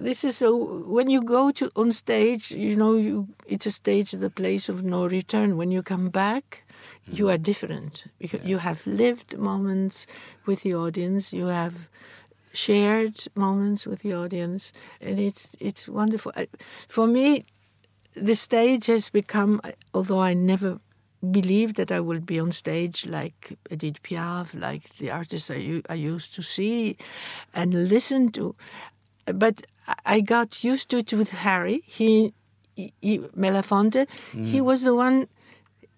this 0.00 0.24
is 0.24 0.36
so 0.36 0.82
when 0.86 1.10
you 1.10 1.22
go 1.22 1.50
to 1.52 1.70
on 1.76 1.92
stage, 1.92 2.50
you 2.50 2.76
know, 2.76 2.94
you 2.94 3.28
it's 3.46 3.66
a 3.66 3.70
stage, 3.70 4.12
the 4.12 4.30
place 4.30 4.68
of 4.68 4.82
no 4.82 5.06
return. 5.06 5.56
When 5.56 5.70
you 5.70 5.82
come 5.82 6.08
back, 6.08 6.64
mm. 7.08 7.18
you 7.18 7.28
are 7.28 7.38
different. 7.38 8.04
You, 8.18 8.28
yeah. 8.32 8.40
you 8.42 8.58
have 8.58 8.86
lived 8.86 9.36
moments 9.36 10.06
with 10.46 10.62
the 10.62 10.74
audience. 10.74 11.32
You 11.32 11.46
have 11.46 11.88
shared 12.52 13.18
moments 13.34 13.86
with 13.86 14.00
the 14.00 14.14
audience, 14.14 14.72
and 15.00 15.20
it's 15.20 15.56
it's 15.60 15.88
wonderful. 15.88 16.32
For 16.88 17.06
me, 17.06 17.44
the 18.14 18.34
stage 18.34 18.86
has 18.86 19.10
become, 19.10 19.60
although 19.92 20.20
I 20.20 20.34
never 20.34 20.80
believed 21.30 21.76
that 21.76 21.90
I 21.90 22.00
would 22.00 22.26
be 22.26 22.38
on 22.38 22.52
stage 22.52 23.06
like 23.06 23.58
Edith 23.70 24.02
Piaf, 24.02 24.58
like 24.58 24.88
the 24.94 25.10
artists 25.10 25.50
I, 25.50 25.82
I 25.88 25.94
used 25.94 26.34
to 26.34 26.42
see 26.42 26.96
and 27.54 27.88
listen 27.88 28.30
to. 28.32 28.54
But 29.26 29.66
I 30.04 30.20
got 30.20 30.62
used 30.62 30.88
to 30.90 30.98
it 30.98 31.12
with 31.12 31.32
Harry. 31.32 31.82
He, 31.86 32.32
he 32.76 33.18
Belafonte, 33.18 34.06
mm. 34.32 34.44
he 34.44 34.60
was 34.60 34.82
the 34.82 34.94
one 34.94 35.28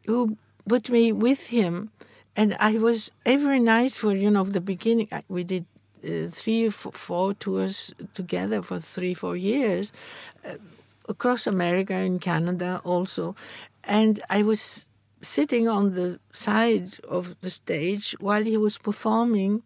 who 0.06 0.36
put 0.68 0.88
me 0.90 1.12
with 1.12 1.48
him. 1.48 1.90
And 2.36 2.56
I 2.60 2.78
was 2.78 3.10
every 3.26 3.58
night 3.58 3.92
for, 3.92 4.14
you 4.14 4.30
know, 4.30 4.44
the 4.44 4.60
beginning, 4.60 5.08
we 5.28 5.42
did 5.42 5.66
uh, 6.04 6.28
three, 6.30 6.68
four 6.70 7.34
tours 7.34 7.92
together 8.14 8.62
for 8.62 8.78
three, 8.78 9.12
four 9.12 9.36
years. 9.36 9.92
Uh, 10.44 10.54
across 11.08 11.46
America 11.46 11.94
and 11.94 12.20
Canada 12.20 12.80
also. 12.84 13.34
And 13.84 14.20
I 14.28 14.42
was 14.42 14.87
sitting 15.20 15.68
on 15.68 15.94
the 15.94 16.20
side 16.32 16.98
of 17.08 17.36
the 17.40 17.50
stage 17.50 18.14
while 18.20 18.44
he 18.44 18.56
was 18.56 18.78
performing 18.78 19.62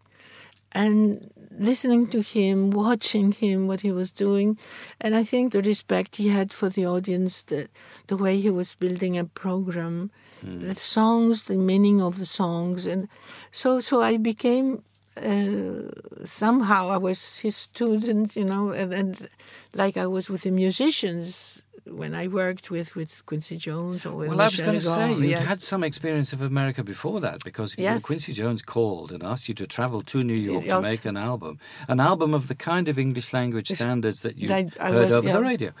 and 0.71 1.31
listening 1.59 2.07
to 2.07 2.21
him, 2.21 2.71
watching 2.71 3.31
him, 3.31 3.67
what 3.67 3.81
he 3.81 3.91
was 3.91 4.11
doing. 4.11 4.57
And 4.99 5.15
I 5.15 5.23
think 5.23 5.53
the 5.53 5.61
respect 5.61 6.15
he 6.15 6.29
had 6.29 6.51
for 6.51 6.69
the 6.69 6.85
audience, 6.85 7.43
the, 7.43 7.67
the 8.07 8.17
way 8.17 8.39
he 8.39 8.49
was 8.49 8.73
building 8.73 9.17
a 9.17 9.25
program, 9.25 10.09
mm. 10.43 10.61
the 10.61 10.75
songs, 10.75 11.45
the 11.45 11.57
meaning 11.57 12.01
of 12.01 12.17
the 12.17 12.25
songs. 12.25 12.87
And 12.87 13.07
so, 13.51 13.79
so 13.79 14.01
I 14.01 14.17
became 14.17 14.83
uh, 15.15 15.91
somehow 16.25 16.89
I 16.89 16.97
was 16.97 17.39
his 17.39 17.55
student, 17.55 18.35
you 18.35 18.45
know, 18.45 18.71
and, 18.71 18.93
and 18.93 19.29
like 19.75 19.95
I 19.95 20.07
was 20.07 20.29
with 20.29 20.41
the 20.41 20.51
musicians 20.51 21.61
when 21.85 22.15
I 22.15 22.27
worked 22.27 22.71
with, 22.71 22.95
with 22.95 23.25
Quincy 23.25 23.57
Jones 23.57 24.05
or 24.05 24.15
with 24.15 24.29
Well, 24.29 24.41
I 24.41 24.45
was 24.45 24.59
going 24.59 24.79
to 24.79 24.81
say, 24.81 25.13
you 25.13 25.23
yes. 25.25 25.43
had 25.43 25.61
some 25.61 25.83
experience 25.83 26.31
of 26.31 26.41
America 26.41 26.83
before 26.83 27.19
that 27.21 27.43
because 27.43 27.75
yes. 27.77 28.05
Quincy 28.05 28.33
Jones 28.33 28.61
called 28.61 29.11
and 29.11 29.23
asked 29.23 29.49
you 29.49 29.55
to 29.55 29.67
travel 29.67 30.01
to 30.03 30.23
New 30.23 30.33
York 30.33 30.65
to 30.65 30.81
make 30.81 31.05
an 31.05 31.17
album, 31.17 31.59
an 31.89 31.99
album 31.99 32.33
of 32.33 32.47
the 32.47 32.55
kind 32.55 32.87
of 32.87 32.97
English 32.97 33.33
language 33.33 33.69
standards 33.69 34.21
that 34.21 34.37
you 34.37 34.47
heard 34.49 34.75
was, 34.79 35.11
over 35.11 35.27
yeah. 35.27 35.33
the 35.33 35.41
radio. 35.41 35.71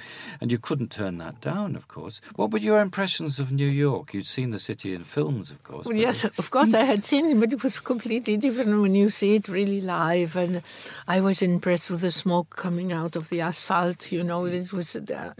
And 0.41 0.51
you 0.51 0.57
couldn't 0.57 0.91
turn 0.91 1.17
that 1.19 1.39
down, 1.41 1.75
of 1.75 1.87
course. 1.87 2.21
What 2.35 2.51
were 2.51 2.59
your 2.59 2.81
impressions 2.81 3.39
of 3.39 3.51
New 3.51 3.67
York? 3.67 4.13
You'd 4.13 4.27
seen 4.27 4.51
the 4.51 4.59
city 4.59 4.93
in 4.93 5.03
films, 5.03 5.51
of 5.51 5.63
course. 5.63 5.87
Well, 5.87 5.95
yes, 5.95 6.23
of 6.25 6.51
course 6.51 6.73
I 6.73 6.83
had 6.93 7.05
seen 7.05 7.25
it, 7.25 7.39
but 7.39 7.53
it 7.53 7.63
was 7.63 7.79
completely 7.79 8.37
different 8.37 8.81
when 8.81 8.95
you 8.95 9.09
see 9.09 9.35
it 9.35 9.47
really 9.47 9.81
live. 9.81 10.35
And 10.35 10.63
I 11.07 11.21
was 11.21 11.41
impressed 11.41 11.89
with 11.89 12.01
the 12.01 12.11
smoke 12.11 12.55
coming 12.55 12.91
out 12.91 13.15
of 13.15 13.29
the 13.29 13.41
asphalt, 13.41 14.11
you 14.11 14.23
know, 14.23 14.45
it 14.45 14.73
was 14.73 14.95
uh, 14.95 15.33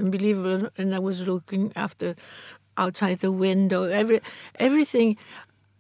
And 0.78 0.94
I 0.96 1.00
was 1.00 1.18
looking 1.28 1.72
after 1.76 2.16
outside 2.78 3.18
the 3.20 3.32
window, 3.32 3.84
every 4.02 4.20
everything. 4.60 5.18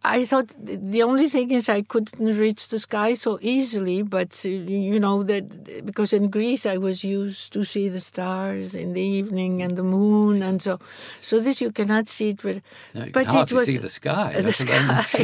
I 0.06 0.26
thought 0.26 0.50
the 0.94 1.02
only 1.02 1.30
thing 1.30 1.50
is 1.52 1.70
I 1.70 1.82
couldn't 1.82 2.38
reach 2.46 2.68
the 2.68 2.78
sky 2.78 3.14
so 3.16 3.40
easily, 3.42 4.04
but 4.04 4.32
uh, 4.46 4.50
you 4.50 5.00
know 5.00 5.24
that 5.32 5.46
because 5.90 6.12
in 6.12 6.26
Greece 6.30 6.66
I 6.66 6.78
was 6.78 6.98
used 7.06 7.54
to 7.54 7.64
see 7.64 7.88
the 7.88 8.02
stars 8.02 8.76
in 8.76 8.92
the 8.98 9.02
evening 9.20 9.62
and 9.64 9.78
the 9.78 9.84
moon, 9.96 10.44
and 10.44 10.62
so 10.62 10.74
so 11.22 11.40
this 11.40 11.62
you 11.62 11.72
cannot 11.72 12.06
see 12.10 12.30
it, 12.34 12.42
but 12.44 12.58
No, 12.94 13.06
you 13.06 13.12
but 13.18 13.34
it 13.34 13.52
was 13.54 13.66
see 13.68 13.78
the 13.88 13.90
sky. 14.02 14.34
the 14.50 14.52
sky 14.52 14.82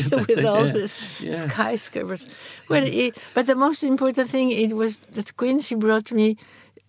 with 0.27 0.45
all 0.45 0.65
yeah. 0.67 0.71
the 0.79 0.87
Yeah. 1.19 1.35
skyscrapers. 1.47 2.23
Well, 2.69 2.85
it, 2.87 3.17
but 3.35 3.47
the 3.47 3.55
most 3.55 3.83
important 3.83 4.29
thing 4.29 4.47
it 4.51 4.71
was 4.81 4.99
that 5.15 5.35
Quincy 5.35 5.75
brought 5.75 6.09
me 6.19 6.37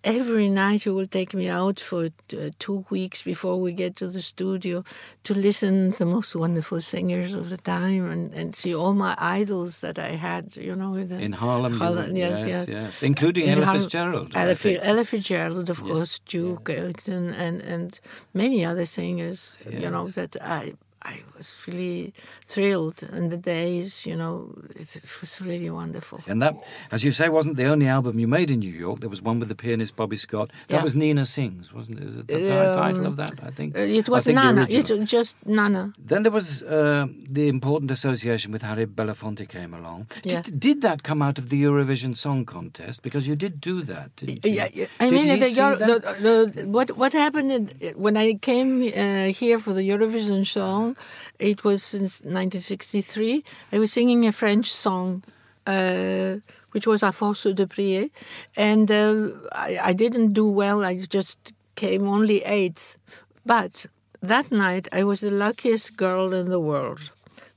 every 0.05 0.49
night. 0.49 0.83
He 0.83 0.91
will 0.91 1.07
take 1.07 1.35
me 1.35 1.49
out 1.49 1.81
for 1.81 2.07
uh, 2.07 2.51
two 2.59 2.85
weeks 2.91 3.23
before 3.23 3.61
we 3.61 3.73
get 3.73 3.97
to 3.97 4.09
the 4.09 4.23
studio 4.23 4.85
to 5.25 5.35
listen 5.35 5.93
to 5.93 5.99
the 6.01 6.07
most 6.07 6.35
wonderful 6.35 6.81
singers 6.81 7.35
of 7.35 7.51
the 7.51 7.57
time 7.57 8.09
and, 8.11 8.33
and 8.35 8.55
see 8.55 8.75
all 8.75 8.95
my 8.95 9.15
idols 9.19 9.81
that 9.81 9.99
I 9.99 10.11
had. 10.11 10.57
You 10.57 10.77
know, 10.77 10.95
in, 10.95 11.09
the, 11.09 11.19
In 11.19 11.33
Harlem, 11.33 11.79
Harlem, 11.79 12.17
yes, 12.17 12.47
yes, 12.47 12.69
yes, 12.69 12.73
yes. 12.73 13.03
Including 13.03 13.49
In 13.49 13.59
Ella 13.63 13.79
Fitzgerald, 13.79 14.33
Ella. 14.35 14.57
Ella 14.83 15.05
Fitzgerald, 15.05 15.71
of 15.71 15.83
course, 15.83 16.19
Duke 16.21 16.71
Ellington, 16.71 17.31
and 17.35 17.61
and 17.61 18.01
many 18.35 18.65
other 18.65 18.87
singers. 18.87 19.57
You 19.69 19.91
know 19.91 20.09
that 20.09 20.37
I 20.41 20.75
I 21.03 21.23
was 21.37 21.57
really 21.67 22.13
thrilled, 22.47 23.03
and 23.13 23.31
the 23.31 23.37
days, 23.39 24.05
you 24.05 24.15
know, 24.17 24.53
it, 24.77 24.95
it 24.97 25.21
was 25.21 25.41
really 25.41 25.71
wonderful. 25.71 26.21
And 26.27 26.43
that, 26.43 26.55
as 26.93 27.05
you 27.05 27.11
say, 27.11 27.29
wasn't 27.29 27.57
the 27.57 27.65
only 27.67 27.87
album 27.87 28.19
you 28.19 28.29
made 28.29 28.51
in 28.51 28.61
New 28.61 28.73
York. 28.87 29.01
There 29.01 29.09
was 29.09 29.23
one 29.23 29.39
with 29.41 29.49
the 29.49 29.55
pianist 29.55 29.97
Bobby 29.97 30.17
Scott. 30.17 30.51
That 30.69 30.77
Yeah. 30.77 30.83
was 30.83 30.95
Nina 30.95 31.25
Sings, 31.25 31.73
wasn't 31.73 32.01
it? 32.01 32.07
Was 32.07 32.17
it 32.19 32.27
the 32.29 32.69
Um, 32.71 32.75
title 32.75 33.07
of 33.07 33.17
that, 33.17 33.35
I 33.43 33.51
think. 33.51 33.77
Uh, 33.77 33.81
it 34.01 34.09
was 34.09 34.25
think 34.25 34.37
Nana. 34.37 34.67
It 34.69 34.91
was 34.91 35.11
just 35.11 35.37
Nana. 35.47 35.93
Then 36.11 36.23
there 36.23 36.33
was 36.33 36.63
uh, 36.63 37.07
the 37.39 37.49
important 37.49 37.91
association 37.91 38.53
with 38.53 38.63
Harry 38.63 38.87
Belafonte 38.87 39.47
came 39.49 39.73
along. 39.73 40.07
Yeah. 40.23 40.43
Did, 40.43 40.61
did 40.61 40.83
that 40.83 41.03
come 41.03 41.23
out 41.23 41.39
of 41.39 41.49
the 41.49 41.63
Eurovision 41.63 42.15
Song 42.17 42.45
Contest? 42.45 43.03
Because 43.03 43.27
you 43.27 43.37
did 43.37 43.61
do 43.61 43.81
that, 43.83 44.15
didn't 44.17 44.45
you? 44.45 44.53
Yeah, 44.53 44.69
yeah. 44.75 44.87
I 45.01 45.09
Did 45.09 45.15
mean, 45.15 45.41
the, 45.41 45.51
Euro- 45.51 45.77
the, 45.77 45.97
the, 46.27 46.67
what 46.77 46.89
what 47.03 47.13
happened 47.15 47.73
when 47.97 48.17
I 48.19 48.35
came 48.35 48.71
uh, 48.83 49.33
here 49.41 49.59
for 49.59 49.73
the 49.73 49.85
Eurovision 49.89 50.45
song? 50.47 50.90
It 51.39 51.65
was 51.65 51.83
since 51.83 52.21
1963. 52.21 53.43
I 53.73 53.79
was 53.79 53.93
singing 53.93 54.27
a 54.27 54.33
French 54.33 54.71
song, 54.73 55.23
uh, 55.67 56.37
which 56.73 56.87
was 56.87 57.03
"A 57.03 57.13
force 57.13 57.45
de 57.55 57.67
prier," 57.67 58.09
and 58.57 58.91
uh, 58.91 59.29
I, 59.53 59.79
I 59.91 59.93
didn't 59.93 60.33
do 60.33 60.47
well. 60.49 60.85
I 60.85 60.99
just 60.99 61.53
came 61.75 62.07
only 62.07 62.43
eighth, 62.45 62.97
but 63.45 63.87
that 64.23 64.51
night 64.51 64.89
I 64.93 65.03
was 65.05 65.21
the 65.21 65.31
luckiest 65.31 65.97
girl 65.97 66.33
in 66.35 66.51
the 66.51 66.61
world. 66.61 67.11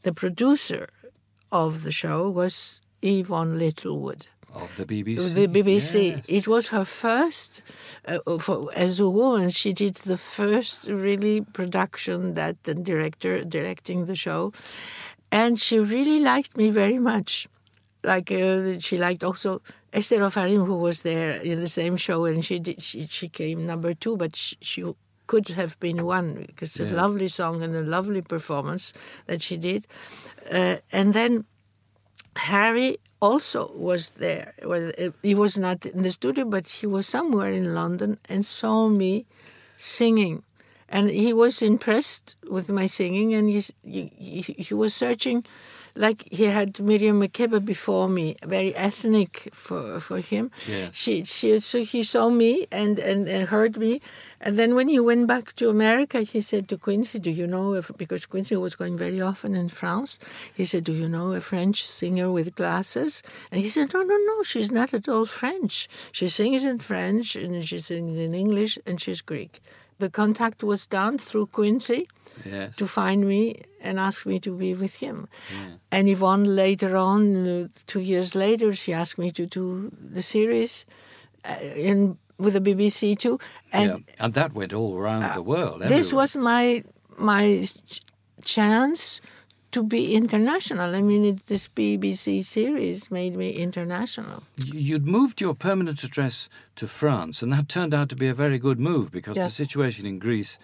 The 0.03 0.13
producer 0.13 0.89
of 1.51 1.83
the 1.83 1.91
show 1.91 2.29
was 2.29 2.81
Yvonne 3.01 3.57
Littlewood 3.57 4.27
Of 4.53 4.75
the 4.77 4.85
BBC. 4.85 5.33
the 5.33 5.47
BBC. 5.47 6.09
Yes. 6.11 6.29
It 6.29 6.47
was 6.47 6.67
her 6.67 6.85
first, 6.85 7.63
uh, 8.07 8.19
for, 8.37 8.69
as 8.75 8.99
a 8.99 9.09
woman, 9.09 9.49
she 9.49 9.73
did 9.73 9.95
the 9.95 10.17
first 10.17 10.87
really 10.87 11.41
production 11.41 12.35
that 12.35 12.63
the 12.63 12.75
director 12.75 13.43
directing 13.43 14.05
the 14.05 14.15
show, 14.15 14.53
and 15.31 15.59
she 15.59 15.79
really 15.79 16.19
liked 16.19 16.55
me 16.55 16.69
very 16.69 16.99
much. 16.99 17.47
Like 18.03 18.31
uh, 18.31 18.77
she 18.79 18.97
liked 18.97 19.23
also 19.23 19.61
Esther 19.91 20.19
Ofarim, 20.19 20.65
who 20.67 20.77
was 20.77 21.01
there 21.01 21.41
in 21.41 21.59
the 21.59 21.69
same 21.69 21.95
show, 21.97 22.25
and 22.25 22.45
she 22.45 22.59
did, 22.59 22.81
she 22.81 23.07
she 23.07 23.29
came 23.29 23.65
number 23.65 23.93
two, 23.95 24.17
but 24.17 24.35
she, 24.35 24.55
she 24.61 24.83
could 25.25 25.47
have 25.49 25.79
been 25.79 26.05
one 26.05 26.45
because 26.45 26.69
it's 26.71 26.79
Yes. 26.79 26.91
a 26.91 26.95
lovely 26.95 27.29
song 27.29 27.63
and 27.63 27.73
a 27.75 27.81
lovely 27.81 28.21
performance 28.21 28.93
that 29.25 29.41
she 29.41 29.57
did, 29.57 29.87
uh, 30.51 30.75
and 30.91 31.13
then. 31.13 31.45
Harry 32.35 32.97
also 33.21 33.71
was 33.75 34.11
there. 34.11 34.53
Well, 34.63 34.91
he 35.21 35.35
was 35.35 35.57
not 35.57 35.85
in 35.85 36.01
the 36.01 36.11
studio, 36.11 36.45
but 36.45 36.67
he 36.67 36.87
was 36.87 37.07
somewhere 37.07 37.51
in 37.51 37.73
London 37.73 38.19
and 38.27 38.45
saw 38.45 38.89
me 38.89 39.25
singing. 39.77 40.43
And 40.89 41.09
he 41.09 41.33
was 41.33 41.61
impressed 41.61 42.35
with 42.49 42.69
my 42.69 42.85
singing, 42.85 43.33
and 43.33 43.49
he, 43.49 43.63
he, 43.83 44.41
he 44.41 44.73
was 44.73 44.93
searching, 44.93 45.43
like 45.95 46.27
he 46.31 46.45
had 46.45 46.79
Miriam 46.79 47.21
Makeba 47.21 47.63
before 47.63 48.09
me, 48.09 48.35
very 48.43 48.75
ethnic 48.75 49.49
for 49.53 49.99
for 49.99 50.19
him. 50.19 50.51
Yes. 50.67 50.95
She, 50.95 51.23
she, 51.23 51.59
so 51.59 51.83
he 51.83 52.03
saw 52.03 52.29
me 52.29 52.67
and, 52.71 52.99
and, 52.99 53.27
and 53.27 53.47
heard 53.49 53.77
me, 53.77 54.01
and 54.41 54.57
then 54.57 54.75
when 54.75 54.89
he 54.89 54.99
went 54.99 55.27
back 55.27 55.55
to 55.57 55.69
America, 55.69 56.21
he 56.21 56.41
said 56.41 56.67
to 56.69 56.77
Quincy, 56.77 57.19
"Do 57.19 57.29
you 57.29 57.47
know?" 57.47 57.73
If, 57.73 57.91
because 57.97 58.25
Quincy 58.25 58.55
was 58.55 58.75
going 58.75 58.97
very 58.97 59.21
often 59.21 59.55
in 59.55 59.69
France, 59.69 60.19
he 60.53 60.65
said, 60.65 60.83
"Do 60.83 60.93
you 60.93 61.07
know 61.07 61.33
a 61.33 61.41
French 61.41 61.87
singer 61.87 62.31
with 62.31 62.55
glasses?" 62.55 63.23
And 63.51 63.61
he 63.61 63.69
said, 63.69 63.93
"No, 63.93 64.01
no, 64.01 64.17
no. 64.17 64.43
She's 64.43 64.71
not 64.71 64.93
at 64.93 65.07
all 65.07 65.25
French. 65.25 65.87
She 66.11 66.27
sings 66.27 66.65
in 66.65 66.79
French 66.79 67.35
and 67.35 67.63
she 67.63 67.79
sings 67.79 68.17
in 68.17 68.33
English 68.33 68.77
and 68.85 68.99
she's 68.99 69.21
Greek." 69.21 69.61
The 69.99 70.09
contact 70.09 70.63
was 70.63 70.87
done 70.87 71.17
through 71.17 71.47
Quincy 71.47 72.07
Yes. 72.45 72.75
to 72.77 72.87
find 72.87 73.27
me 73.27 73.61
and 73.81 73.99
ask 73.99 74.25
me 74.25 74.39
to 74.39 74.51
be 74.57 74.73
with 74.73 74.95
him. 74.95 75.27
And 75.91 76.09
Yvonne 76.09 76.55
later 76.55 76.97
on, 76.97 77.47
uh, 77.47 77.67
two 77.85 77.99
years 77.99 78.33
later, 78.33 78.73
she 78.73 78.91
asked 78.91 79.19
me 79.19 79.31
to 79.31 79.45
do 79.45 79.91
the 80.15 80.21
series 80.21 80.85
uh, 81.45 81.55
in 81.75 82.17
with 82.39 82.53
the 82.53 82.61
BBC 82.61 83.17
too. 83.17 83.37
And 83.71 83.89
yeah. 83.89 84.25
and 84.25 84.33
that 84.33 84.53
went 84.53 84.73
all 84.73 84.97
around 84.97 85.21
the 85.35 85.43
world. 85.43 85.81
this 85.81 86.11
was 86.11 86.35
my 86.35 86.83
my 87.17 87.63
chance 88.43 89.21
to 89.73 89.83
be 89.83 90.15
international. 90.15 90.95
I 90.95 91.01
mean, 91.01 91.25
it's 91.25 91.43
this 91.43 91.67
BBC 91.67 92.45
series 92.45 93.11
made 93.11 93.35
me 93.35 93.51
international. 93.51 94.43
You'd 94.57 95.05
moved 95.05 95.41
your 95.41 95.53
permanent 95.53 96.03
address 96.03 96.49
to 96.77 96.87
France, 96.87 97.41
and 97.41 97.51
that 97.51 97.69
turned 97.69 97.93
out 97.93 98.09
to 98.09 98.15
be 98.15 98.27
a 98.27 98.33
very 98.33 98.57
good 98.57 98.79
move 98.79 99.11
because 99.11 99.35
the 99.35 99.49
situation 99.49 100.05
in 100.05 100.19
Greece 100.19 100.57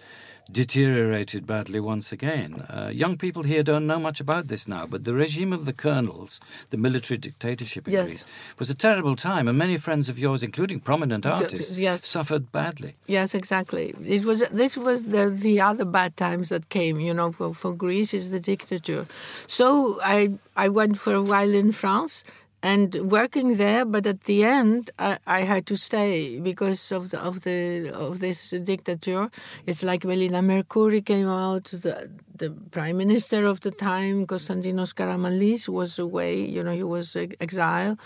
deteriorated 0.52 1.46
badly 1.46 1.80
once 1.80 2.12
again. 2.12 2.66
Uh, 2.68 2.90
young 2.92 3.16
people 3.16 3.42
here 3.42 3.62
don't 3.62 3.86
know 3.86 3.98
much 3.98 4.20
about 4.20 4.48
this 4.48 4.66
now, 4.66 4.86
but 4.86 5.04
the 5.04 5.14
regime 5.14 5.52
of 5.52 5.64
the 5.64 5.72
colonels, 5.72 6.40
the 6.70 6.76
military 6.76 7.18
dictatorship 7.18 7.86
in 7.86 7.94
Yes. 7.94 8.06
Greece, 8.06 8.26
was 8.58 8.70
a 8.70 8.74
terrible 8.74 9.16
time, 9.16 9.48
and 9.48 9.56
many 9.56 9.76
friends 9.76 10.08
of 10.08 10.18
yours, 10.18 10.42
including 10.42 10.80
prominent 10.80 11.26
artists, 11.26 11.78
yes. 11.78 12.06
suffered 12.06 12.50
badly. 12.52 12.94
Yes, 13.06 13.34
exactly. 13.34 13.94
It 14.06 14.24
was 14.24 14.40
this 14.50 14.76
was 14.76 15.04
the 15.04 15.30
the 15.30 15.60
other 15.60 15.84
bad 15.84 16.16
times 16.16 16.48
that 16.48 16.68
came. 16.68 17.00
You 17.00 17.14
know, 17.14 17.32
for, 17.32 17.54
for 17.54 17.72
Greece 17.72 18.12
is 18.14 18.30
the 18.30 18.40
dictator. 18.40 19.06
So 19.46 19.98
I 20.02 20.32
I 20.56 20.68
went 20.68 20.98
for 20.98 21.14
a 21.14 21.22
while 21.22 21.54
in 21.54 21.72
France 21.72 22.24
and 22.62 22.94
working 23.10 23.56
there, 23.56 23.84
but 23.84 24.06
at 24.06 24.24
the 24.24 24.44
end 24.44 24.90
I, 24.98 25.18
I 25.26 25.40
had 25.40 25.66
to 25.66 25.76
stay 25.76 26.38
because 26.40 26.92
of 26.92 27.10
the 27.10 27.20
of 27.20 27.42
the 27.42 27.90
of 27.94 28.20
this 28.20 28.50
dictator. 28.50 29.30
It's 29.66 29.82
like 29.82 30.04
Melina 30.04 30.42
Mercouri 30.42 31.04
came 31.04 31.28
out. 31.28 31.64
The, 31.64 32.10
the 32.36 32.50
prime 32.70 32.96
minister 32.96 33.44
of 33.44 33.60
the 33.60 33.70
time, 33.70 34.26
Konstantinos 34.26 34.94
Karamanlis, 34.94 35.68
was 35.68 35.98
away. 35.98 36.42
You 36.42 36.62
know, 36.62 36.74
he 36.74 36.82
was 36.82 37.14
ex- 37.16 37.36
exiled. 37.40 37.98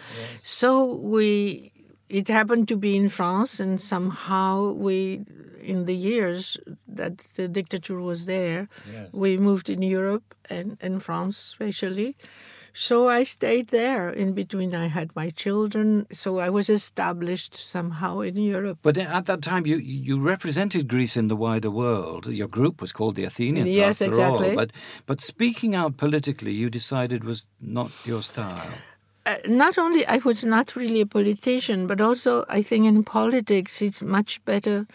So 0.42 0.94
we 0.94 1.72
it 2.08 2.28
happened 2.28 2.68
to 2.68 2.76
be 2.76 2.96
in 2.96 3.08
France, 3.08 3.58
and 3.58 3.80
somehow 3.80 4.72
we, 4.72 5.24
in 5.62 5.86
the 5.86 5.96
years 5.96 6.58
that 6.86 7.18
the 7.34 7.48
dictator 7.48 8.00
was 8.00 8.26
there, 8.26 8.68
we 9.12 9.36
moved 9.36 9.68
in 9.68 9.82
Europe 9.82 10.34
and, 10.50 10.76
and 10.80 11.02
France 11.02 11.38
especially. 11.38 12.16
So 12.76 13.08
I 13.08 13.22
stayed 13.24 13.68
there. 13.68 14.10
In 14.10 14.32
between, 14.34 14.74
I 14.74 14.88
had 14.88 15.14
my 15.14 15.30
children, 15.30 16.06
so 16.10 16.38
I 16.38 16.50
was 16.50 16.68
established 16.68 17.54
somehow 17.54 18.20
in 18.20 18.36
Europe. 18.36 18.78
But 18.82 18.98
at 18.98 19.24
that 19.26 19.42
time, 19.42 19.64
you 19.64 19.76
you 19.78 20.18
represented 20.20 20.88
Greece 20.88 21.16
in 21.16 21.28
the 21.28 21.36
wider 21.36 21.70
world. 21.70 22.26
Your 22.26 22.48
group 22.48 22.80
was 22.80 22.92
called 22.92 23.14
the 23.14 23.24
Athenians, 23.24 23.76
Yes, 23.76 24.02
after 24.02 24.10
exactly. 24.12 24.48
all. 24.50 24.56
But 24.56 24.70
but 25.06 25.20
speaking 25.20 25.76
out 25.76 25.96
politically, 25.96 26.52
you 26.52 26.68
decided 26.68 27.22
was 27.22 27.48
not 27.60 27.90
your 28.04 28.22
style. 28.22 28.72
uh, 29.26 29.36
not 29.48 29.78
only 29.78 30.02
I 30.06 30.18
was 30.24 30.44
not 30.44 30.74
really 30.76 31.00
a 31.00 31.06
politician, 31.06 31.86
but 31.86 32.00
also 32.00 32.44
I 32.58 32.60
think 32.62 32.86
in 32.86 33.04
politics 33.04 33.80
it's 33.82 34.02
much 34.02 34.44
better 34.44 34.86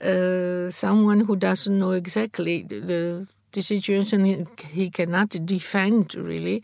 uh, 0.00 0.70
someone 0.70 1.20
who 1.26 1.36
doesn't 1.36 1.78
know 1.78 1.92
exactly 1.92 2.62
the, 2.70 2.80
the 2.80 3.26
the 3.56 3.62
situation 3.62 4.46
he, 4.68 4.90
cannot 4.90 5.30
defend 5.44 6.14
really. 6.14 6.62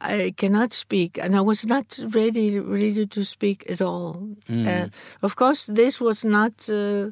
I 0.00 0.34
cannot 0.36 0.72
speak, 0.72 1.18
and 1.22 1.34
I 1.34 1.40
was 1.40 1.64
not 1.66 1.98
ready 2.10 2.58
ready 2.60 3.06
to 3.06 3.24
speak 3.24 3.58
at 3.70 3.80
all. 3.80 4.12
Uh, 4.50 4.88
of 5.22 5.36
course, 5.36 5.66
this 5.66 6.00
was 6.00 6.24
not. 6.24 6.68
Uh, 6.68 7.10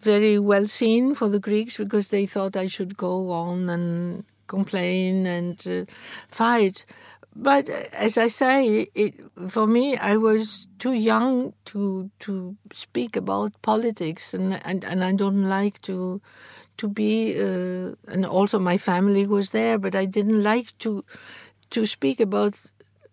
very 0.00 0.38
well 0.38 0.64
seen 0.64 1.12
for 1.12 1.28
the 1.28 1.40
Greeks 1.40 1.76
because 1.76 2.10
they 2.10 2.24
thought 2.24 2.56
I 2.56 2.68
should 2.68 2.96
go 2.96 3.32
on 3.32 3.68
and 3.68 4.24
complain 4.46 5.26
and 5.26 5.58
uh, 5.66 5.84
fight 6.28 6.84
but 7.38 7.68
as 7.92 8.18
I 8.18 8.26
say, 8.26 8.88
it, 8.96 9.14
for 9.48 9.66
me, 9.68 9.96
I 9.96 10.16
was 10.16 10.66
too 10.80 10.92
young 10.92 11.52
to 11.66 12.10
to 12.18 12.56
speak 12.72 13.16
about 13.16 13.52
politics, 13.62 14.34
and 14.34 14.60
and, 14.64 14.84
and 14.84 15.04
I 15.04 15.12
don't 15.12 15.48
like 15.48 15.80
to 15.82 16.20
to 16.78 16.88
be. 16.88 17.38
Uh, 17.38 17.94
and 18.12 18.26
also, 18.26 18.58
my 18.58 18.78
family 18.78 19.26
was 19.26 19.50
there, 19.50 19.78
but 19.78 19.94
I 19.94 20.06
didn't 20.06 20.42
like 20.42 20.76
to 20.78 21.04
to 21.70 21.86
speak 21.86 22.20
about 22.20 22.54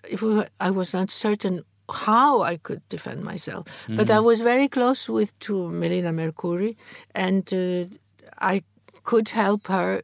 if 0.10 0.23
I 0.60 0.69
was 0.69 0.93
not 0.93 1.12
certain 1.12 1.63
how 1.91 2.41
I 2.41 2.58
could 2.58 2.82
defend 2.89 3.23
myself. 3.23 3.67
Mm. 3.88 3.97
But 3.97 4.10
I 4.10 4.19
was 4.19 4.41
very 4.41 4.67
close 4.67 5.10
with 5.10 5.38
to 5.39 5.69
Melina 5.69 6.12
Mercouri, 6.12 6.75
and 7.13 7.54
uh, 7.54 7.86
I 8.39 8.63
could 9.04 9.30
help 9.30 9.67
her 9.67 10.01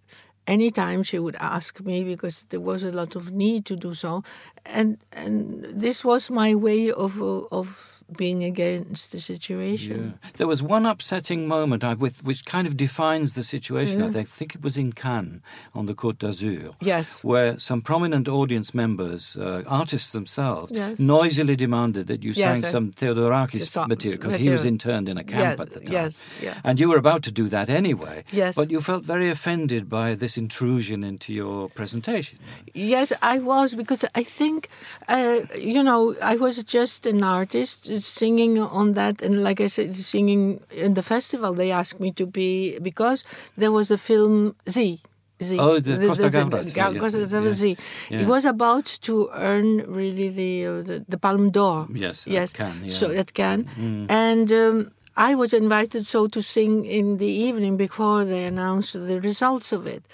anytime 0.48 1.04
she 1.04 1.20
would 1.20 1.36
ask 1.40 1.80
me 1.82 2.04
because 2.04 2.46
there 2.50 2.60
was 2.60 2.84
a 2.84 2.92
lot 2.92 3.16
of 3.16 3.32
need 3.32 3.66
to 3.66 3.76
do 3.76 3.94
so 3.94 4.24
and 4.66 4.98
and 5.12 5.66
this 5.66 6.04
was 6.04 6.30
my 6.30 6.56
way 6.56 6.92
of 6.92 7.22
of 7.52 7.91
being 8.18 8.44
against 8.44 9.12
the 9.12 9.20
situation. 9.20 10.18
Yeah. 10.22 10.32
There 10.38 10.48
was 10.48 10.62
one 10.62 10.86
upsetting 10.86 11.48
moment 11.48 11.84
I, 11.84 11.94
with, 11.94 12.24
which 12.24 12.46
kind 12.46 12.68
of 12.68 12.78
defines 12.78 13.34
the 13.34 13.44
situation. 13.44 14.00
Yeah. 14.00 14.20
I 14.20 14.24
think 14.24 14.56
it 14.56 14.62
was 14.62 14.78
in 14.78 14.94
Cannes 14.94 15.42
on 15.74 15.86
the 15.86 15.94
Côte 15.94 16.20
d'Azur. 16.20 16.74
Yes. 16.82 17.24
Where 17.24 17.58
some 17.60 17.82
prominent 17.82 18.28
audience 18.28 18.74
members, 18.74 19.38
uh, 19.38 19.64
artists 19.68 20.12
themselves, 20.12 20.72
yes. 20.72 21.00
noisily 21.00 21.56
demanded 21.56 22.08
that 22.08 22.24
you 22.24 22.32
yes, 22.32 22.62
sang 22.62 22.72
some 22.72 22.92
Theodorakis 22.92 23.88
material 23.88 24.20
because 24.20 24.36
he 24.36 24.50
was 24.50 24.66
interned 24.66 25.10
in 25.10 25.18
a 25.18 25.24
camp 25.24 25.60
yes, 25.60 25.60
at 25.60 25.72
the 25.72 25.80
time. 25.80 25.94
Yes, 25.94 26.28
yeah. 26.42 26.60
And 26.64 26.80
you 26.80 26.90
were 26.90 26.98
about 26.98 27.24
to 27.24 27.32
do 27.32 27.50
that 27.50 27.70
anyway. 27.70 28.24
Yes. 28.32 28.56
But 28.56 28.72
you 28.72 28.82
felt 28.82 29.06
very 29.06 29.30
offended 29.30 29.90
by 29.90 30.16
this 30.16 30.38
intrusion 30.38 31.04
into 31.04 31.34
your 31.34 31.70
presentation. 31.70 32.40
Yes, 32.74 33.14
I 33.22 33.40
was 33.40 33.76
because 33.76 34.06
I 34.16 34.24
think, 34.24 34.70
uh, 35.08 35.42
you 35.58 35.84
know, 35.84 36.16
I 36.22 36.36
was 36.36 36.64
just 36.64 37.06
an 37.06 37.24
artist 37.24 37.90
singing 38.06 38.60
on 38.60 38.94
that, 38.94 39.22
and 39.22 39.44
like 39.44 39.62
I 39.62 39.68
said, 39.68 39.96
singing 39.96 40.62
in 40.72 40.94
the 40.94 41.04
festival, 41.04 41.54
they 41.54 41.72
asked 41.72 42.00
me 42.00 42.12
to 42.14 42.26
be 42.26 42.80
because 42.80 43.24
there 43.58 43.72
was 43.72 43.92
a 43.92 43.98
film 43.98 44.56
Z. 44.70 45.00
Z. 45.42 45.58
Oh, 45.60 45.80
the, 45.80 45.98
the 45.98 46.08
Costa 46.08 46.30
Gavras. 46.30 47.00
Costa 47.00 47.52
Z. 47.52 47.78
It 48.10 48.28
was 48.28 48.46
about 48.46 48.86
to 49.02 49.30
earn 49.34 49.92
really 49.92 50.30
the 50.30 50.66
uh, 50.66 50.82
the, 50.84 51.06
the 51.08 51.18
Palme 51.18 51.50
d'Or. 51.50 51.88
Yes, 51.94 52.28
yes. 52.28 52.54
Can, 52.54 52.84
yeah. 52.84 52.94
So 52.94 53.10
it 53.10 53.34
can, 53.34 53.66
mm. 53.66 54.06
and. 54.10 54.52
Um, 54.52 54.92
I 55.18 55.36
was 55.36 55.52
invited 55.52 56.08
so 56.08 56.28
to 56.28 56.42
sing 56.42 56.86
in 56.86 57.18
the 57.18 57.28
evening 57.28 57.76
before 57.76 58.24
they 58.24 58.46
announced 58.46 58.94
the 58.94 59.20
results 59.20 59.74
of 59.74 59.86
it. 59.86 60.06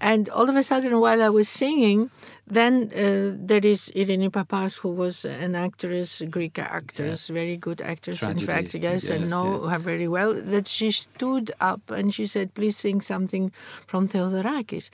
And 0.00 0.28
all 0.28 0.48
of 0.48 0.54
a 0.54 0.62
sudden, 0.62 1.00
while 1.00 1.20
I 1.20 1.28
was 1.28 1.48
singing, 1.48 2.10
then 2.46 2.90
uh, 2.92 3.36
there 3.38 3.64
is 3.64 3.90
Irene 3.96 4.30
Papas, 4.30 4.76
who 4.76 4.90
was 4.92 5.24
an 5.24 5.54
actress, 5.54 6.22
Greek 6.28 6.58
actress, 6.58 7.28
very 7.28 7.56
good 7.56 7.80
actress, 7.80 8.18
Tragedy. 8.18 8.40
in 8.42 8.46
fact, 8.46 8.74
yes, 8.74 9.08
yes 9.08 9.10
I 9.10 9.18
know 9.18 9.64
yeah. 9.64 9.70
her 9.70 9.78
very 9.78 10.08
well, 10.08 10.34
that 10.34 10.68
she 10.68 10.90
stood 10.90 11.52
up 11.60 11.90
and 11.90 12.12
she 12.12 12.26
said, 12.26 12.54
please 12.54 12.76
sing 12.76 13.00
something 13.00 13.50
from 13.86 14.08
Theodorakis. 14.08 14.90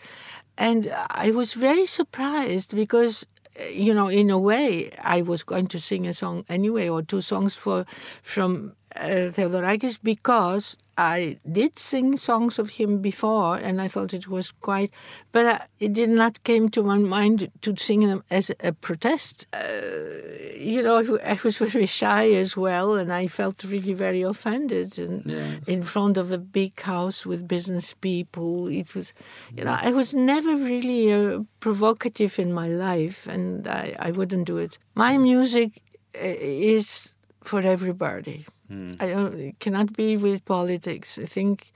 And 0.57 0.95
I 1.11 1.33
was 1.33 1.55
very 1.55 1.87
surprised 1.87 2.77
because 2.77 3.27
you 3.73 3.93
know, 3.93 4.09
in 4.09 4.31
a 4.31 4.39
way, 4.39 4.91
I 5.03 5.23
was 5.23 5.43
going 5.43 5.67
to 5.69 5.81
sing 5.81 6.07
a 6.07 6.15
song 6.15 6.45
anyway, 6.49 6.89
or 6.89 7.03
two 7.03 7.21
songs 7.21 7.55
for 7.55 7.85
from 8.23 8.75
uh, 8.97 9.31
Theodorakis 9.31 9.99
because 10.03 10.77
I 11.01 11.39
did 11.51 11.79
sing 11.79 12.19
songs 12.19 12.59
of 12.59 12.71
him 12.71 13.01
before, 13.01 13.57
and 13.57 13.81
I 13.81 13.89
thought 13.89 14.13
it 14.13 14.29
was 14.29 14.53
quite, 14.53 14.91
but 15.33 15.47
uh, 15.47 15.59
it 15.79 15.95
did 15.95 16.11
not 16.11 16.43
came 16.45 16.69
to 16.71 16.83
my 16.83 16.99
mind 16.99 17.51
to 17.63 17.75
sing 17.79 18.01
them 18.07 18.23
as 18.31 18.51
a 18.63 18.73
protest. 18.73 19.47
Uh, 19.55 19.61
you 20.59 20.83
know, 20.83 20.97
I 21.25 21.39
was 21.43 21.57
very 21.73 21.87
shy 21.87 22.33
as 22.33 22.55
well, 22.55 22.99
and 22.99 23.11
I 23.11 23.29
felt 23.29 23.65
really 23.65 23.95
very 23.95 24.21
offended 24.21 24.99
and 24.99 25.25
yes. 25.25 25.67
in 25.67 25.83
front 25.83 26.19
of 26.19 26.33
a 26.33 26.39
big 26.39 26.79
house 26.79 27.25
with 27.25 27.49
business 27.49 27.95
people. 27.95 28.69
It 28.69 28.95
was, 28.95 29.15
you 29.57 29.65
know, 29.65 29.79
I 29.81 29.93
was 29.93 30.13
never 30.13 30.55
really 30.55 31.15
uh, 31.15 31.41
provocative 31.61 32.39
in 32.39 32.53
my 32.53 32.69
life, 32.69 33.27
and 33.27 33.67
I, 33.67 33.97
I 33.99 34.11
wouldn't 34.11 34.47
do 34.47 34.59
it. 34.59 34.77
My 34.95 35.17
music 35.17 35.81
uh, 36.15 36.19
is 36.21 37.15
for 37.43 37.61
everybody. 37.63 38.45
Mm. 38.71 39.03
I 39.03 39.55
cannot 39.59 39.93
be 39.95 40.17
with 40.17 40.45
politics. 40.45 41.19
I 41.19 41.25
think 41.25 41.73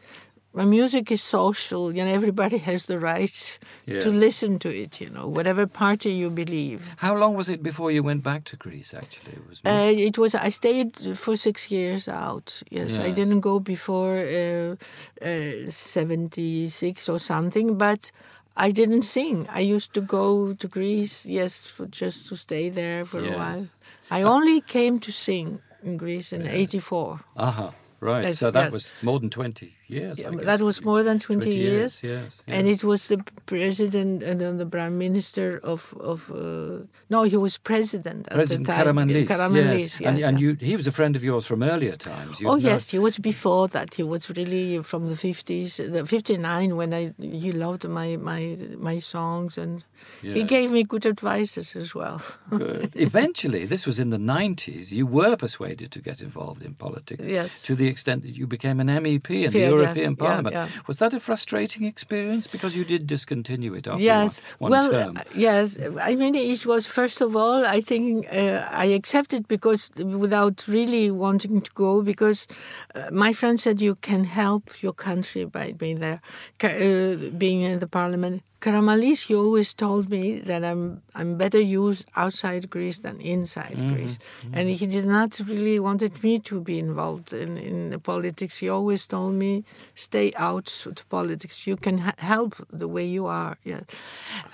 my 0.52 0.64
music 0.64 1.10
is 1.10 1.22
social. 1.22 1.94
You 1.94 2.04
know, 2.04 2.12
everybody 2.12 2.58
has 2.58 2.86
the 2.86 2.98
right 2.98 3.58
yeah. 3.86 4.00
to 4.00 4.10
listen 4.10 4.58
to 4.60 4.68
it. 4.68 5.00
You 5.00 5.10
know, 5.10 5.26
whatever 5.26 5.66
party 5.66 6.12
you 6.12 6.30
believe. 6.30 6.94
How 6.98 7.16
long 7.16 7.34
was 7.34 7.48
it 7.48 7.62
before 7.62 7.90
you 7.90 8.02
went 8.02 8.22
back 8.22 8.44
to 8.44 8.56
Greece? 8.56 8.94
Actually, 8.94 9.32
it 9.32 9.48
was. 9.48 9.62
Uh, 9.64 9.92
it 9.92 10.16
was. 10.18 10.34
I 10.34 10.50
stayed 10.50 10.96
for 11.16 11.36
six 11.36 11.70
years 11.70 12.08
out. 12.08 12.62
Yes, 12.70 12.96
yes. 12.96 12.98
I 12.98 13.10
didn't 13.10 13.40
go 13.40 13.58
before 13.58 14.16
uh, 14.18 14.76
uh, 15.20 15.68
seventy 15.68 16.68
six 16.68 17.08
or 17.08 17.18
something, 17.18 17.76
but. 17.76 18.10
I 18.56 18.70
didn't 18.70 19.02
sing. 19.02 19.48
I 19.50 19.58
used 19.58 19.94
to 19.94 20.00
go 20.00 20.54
to 20.54 20.68
Greece, 20.68 21.26
yes, 21.26 21.66
for, 21.66 21.86
just 21.86 22.28
to 22.28 22.36
stay 22.36 22.68
there 22.68 23.04
for 23.04 23.20
yes. 23.20 23.34
a 23.34 23.36
while. 23.36 23.66
I 24.12 24.22
only 24.22 24.60
came 24.60 25.00
to 25.00 25.10
sing 25.10 25.58
in 25.84 25.96
Greece 25.96 26.32
in 26.32 26.44
yeah. 26.44 26.50
84. 26.50 27.20
Uh-huh. 27.36 27.70
Right. 28.00 28.34
So 28.34 28.50
that 28.50 28.72
was 28.72 28.92
more 29.02 29.18
than 29.18 29.30
20 29.30 29.74
years. 29.88 30.18
Yeah, 30.18 30.30
that 30.30 30.60
was 30.60 30.84
more 30.84 31.02
than 31.02 31.18
20, 31.18 31.44
20 31.44 31.56
years. 31.56 32.02
years. 32.02 32.02
Yes, 32.02 32.42
yes. 32.46 32.56
And 32.56 32.68
it 32.68 32.84
was 32.84 33.08
the 33.08 33.18
president 33.46 34.22
and 34.22 34.40
then 34.40 34.58
the 34.58 34.66
prime 34.66 34.98
minister 34.98 35.60
of. 35.62 35.94
of 36.00 36.30
uh, 36.30 36.86
no, 37.10 37.22
he 37.22 37.36
was 37.36 37.58
president, 37.58 38.28
president 38.30 38.68
at 38.68 38.78
the 38.78 38.84
time. 38.84 38.96
Karamanlis. 38.96 39.26
Karamanlis 39.26 39.78
yes. 39.78 40.00
yes. 40.00 40.08
And, 40.08 40.22
and 40.22 40.40
you, 40.40 40.54
he 40.54 40.76
was 40.76 40.86
a 40.86 40.92
friend 40.92 41.16
of 41.16 41.24
yours 41.24 41.46
from 41.46 41.62
earlier 41.62 41.96
times. 41.96 42.40
You'd 42.40 42.48
oh, 42.48 42.56
know. 42.56 42.70
yes. 42.70 42.90
He 42.90 42.98
was 42.98 43.18
before 43.18 43.68
that. 43.68 43.94
He 43.94 44.02
was 44.02 44.30
really 44.30 44.82
from 44.82 45.08
the 45.08 45.14
50s, 45.14 45.92
the 45.92 46.06
59, 46.06 46.76
when 46.76 46.94
I 46.94 47.12
he 47.18 47.52
loved 47.52 47.86
my, 47.88 48.16
my, 48.16 48.56
my 48.78 48.98
songs. 48.98 49.58
And 49.58 49.84
yes. 50.22 50.34
he 50.34 50.42
gave 50.44 50.70
me 50.70 50.82
good 50.82 51.06
advices 51.06 51.76
as 51.76 51.94
well. 51.94 52.22
Good. 52.50 52.92
Eventually, 52.96 53.66
this 53.66 53.86
was 53.86 53.98
in 53.98 54.10
the 54.10 54.18
90s, 54.18 54.92
you 54.92 55.06
were 55.06 55.36
persuaded 55.36 55.90
to 55.92 56.00
get 56.00 56.20
involved 56.20 56.62
in 56.62 56.74
politics. 56.74 57.26
Yes. 57.26 57.62
To 57.62 57.74
the 57.74 57.86
extent 57.86 58.22
that 58.22 58.36
you 58.36 58.46
became 58.46 58.80
an 58.80 58.88
MEP 58.88 59.30
in 59.30 59.52
the 59.52 59.73
European 59.76 60.16
Parliament. 60.16 60.54
Yeah, 60.54 60.66
yeah. 60.66 60.86
Was 60.86 60.98
that 60.98 61.14
a 61.14 61.20
frustrating 61.20 61.84
experience 61.84 62.46
because 62.46 62.76
you 62.76 62.84
did 62.84 63.06
discontinue 63.06 63.74
it 63.74 63.86
after 63.86 64.02
yes. 64.02 64.40
one, 64.58 64.70
one 64.70 64.70
well, 64.70 64.90
term? 64.90 65.16
Uh, 65.16 65.22
yes, 65.34 65.78
I 66.00 66.14
mean 66.14 66.34
it 66.34 66.66
was 66.66 66.86
first 66.86 67.20
of 67.20 67.36
all 67.36 67.64
I 67.64 67.80
think 67.80 68.26
uh, 68.32 68.66
I 68.70 68.86
accepted 68.86 69.48
because 69.48 69.90
without 69.96 70.66
really 70.68 71.10
wanting 71.10 71.60
to 71.60 71.70
go 71.74 72.02
because 72.02 72.46
uh, 72.94 73.10
my 73.10 73.32
friend 73.32 73.58
said 73.58 73.80
you 73.80 73.94
can 73.96 74.24
help 74.24 74.82
your 74.82 74.92
country 74.92 75.44
by 75.44 75.72
being 75.72 76.00
there, 76.00 76.20
uh, 76.62 77.16
being 77.36 77.62
in 77.62 77.78
the 77.78 77.86
Parliament. 77.86 78.42
Karamanlis, 78.64 79.26
he 79.26 79.34
always 79.34 79.74
told 79.74 80.08
me 80.08 80.38
that 80.38 80.64
I'm 80.64 81.02
I'm 81.14 81.36
better 81.36 81.60
used 81.60 82.06
outside 82.16 82.70
Greece 82.70 83.00
than 83.00 83.20
inside 83.20 83.76
mm-hmm. 83.76 83.94
Greece, 83.94 84.18
mm-hmm. 84.18 84.54
and 84.56 84.70
he 84.70 84.86
did 84.86 85.04
not 85.04 85.38
really 85.46 85.78
wanted 85.78 86.22
me 86.22 86.38
to 86.38 86.62
be 86.62 86.78
involved 86.78 87.34
in 87.34 87.58
in 87.58 88.00
politics. 88.00 88.56
He 88.58 88.70
always 88.70 89.04
told 89.04 89.34
me 89.34 89.63
stay 89.94 90.32
out 90.36 90.86
of 90.86 91.08
politics. 91.08 91.66
You 91.66 91.76
can 91.76 91.98
ha- 91.98 92.14
help 92.18 92.54
the 92.70 92.88
way 92.88 93.06
you 93.06 93.26
are. 93.26 93.56
Yeah, 93.64 93.80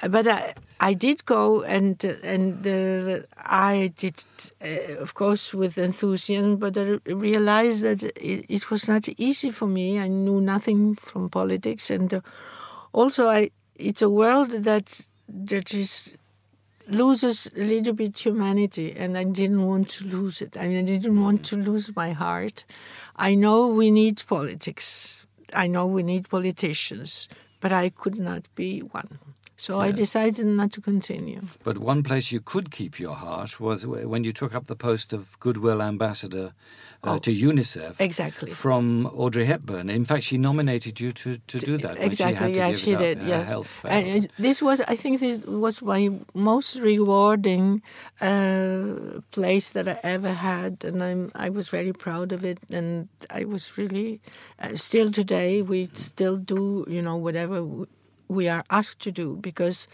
but 0.09 0.27
I 0.27 0.55
I 0.81 0.95
did 0.95 1.25
go 1.27 1.63
and 1.63 2.03
and 2.23 2.67
uh, 2.67 3.27
I 3.37 3.93
did 3.97 4.25
uh, 4.63 5.01
of 5.01 5.15
course 5.15 5.55
with 5.55 5.79
enthusiasm, 5.79 6.57
but 6.57 6.77
I 6.77 6.99
realized 7.07 7.83
that 7.83 8.03
it, 8.17 8.47
it, 8.49 8.71
was 8.71 8.89
not 8.89 9.09
easy 9.19 9.51
for 9.51 9.67
me. 9.67 9.99
I 9.99 10.09
knew 10.09 10.41
nothing 10.41 10.95
from 10.95 11.29
politics 11.29 11.91
and. 11.91 12.13
Uh, 12.15 12.21
also, 12.93 13.29
I 13.29 13.51
it's 13.77 14.03
a 14.03 14.11
world 14.11 14.51
that 14.51 15.07
that 15.29 15.75
is 15.75 16.17
loses 16.89 17.49
a 17.57 17.61
little 17.61 17.93
bit 17.93 18.19
humanity, 18.19 18.95
and 18.97 19.17
I 19.17 19.25
didn't 19.25 19.65
want 19.65 19.89
to 19.91 20.05
lose 20.07 20.43
it. 20.43 20.57
I, 20.57 20.67
mean, 20.67 20.79
I 20.79 20.83
didn't 20.83 21.21
want 21.21 21.45
to 21.47 21.57
lose 21.57 21.95
my 21.95 22.11
heart. 22.11 22.65
I 23.21 23.35
know 23.35 23.69
we 23.69 23.91
need 23.91 24.23
politics. 24.27 25.27
I 25.53 25.67
know 25.67 25.85
we 25.87 26.03
need 26.03 26.31
politicians, 26.31 27.29
but 27.61 27.71
I 27.71 27.91
could 27.91 28.19
not 28.19 28.49
be 28.55 28.81
one. 28.81 29.19
So 29.59 29.79
I 29.79 29.93
decided 29.93 30.47
not 30.47 30.73
to 30.73 30.81
continue. 30.81 31.43
But 31.63 31.77
one 31.77 32.03
place 32.03 32.33
you 32.33 32.41
could 32.41 32.71
keep 32.71 32.99
your 32.99 33.15
heart 33.15 33.61
was 33.61 33.85
when 33.85 34.25
you 34.25 34.33
took 34.33 34.55
up 34.55 34.69
the 34.69 34.75
post 34.75 35.13
of 35.13 35.39
Goodwill 35.39 35.83
Ambassador 35.83 36.55
uh, 37.03 37.13
oh, 37.13 37.19
to 37.19 37.33
UNICEF. 37.33 37.97
Exactly. 37.99 38.51
From 38.51 39.07
Audrey 39.15 39.47
Hepburn. 39.47 39.89
In 39.89 40.05
fact, 40.05 40.23
she 40.25 40.37
nominated 40.37 41.01
you 41.01 41.13
to, 41.13 41.39
to 41.39 41.59
do 41.59 41.79
that. 41.79 41.99
Exactly. 41.99 42.53
She 42.53 42.59
yeah, 42.59 42.75
she 42.75 42.97
did. 42.97 43.21
Up, 43.21 43.27
yes. 43.27 43.85
and 43.85 44.29
this 44.39 44.61
was, 44.61 44.81
I 44.83 44.97
think, 44.97 45.21
this 45.21 45.45
was 45.47 45.81
my 45.83 46.11
most 46.35 46.77
rewarding 46.79 47.83
uh, 48.21 49.21
place 49.31 49.71
that 49.71 49.89
I 49.89 49.99
ever 50.03 50.33
had, 50.33 50.85
and 50.85 51.03
I'm 51.03 51.33
I 51.35 51.49
was 51.49 51.69
very 51.69 51.93
proud 51.93 52.33
of 52.33 52.45
it. 52.45 52.59
And 52.71 53.09
I 53.31 53.45
was 53.45 53.79
really, 53.79 54.21
uh, 54.59 54.77
still 54.77 55.11
today, 55.11 55.63
we 55.63 55.89
still 55.95 56.37
do, 56.37 56.85
you 56.89 57.01
know, 57.01 57.17
whatever 57.17 57.87
we 58.29 58.49
are 58.49 58.65
asked 58.71 59.01
to 59.01 59.11
do 59.11 59.37
because 59.41 59.89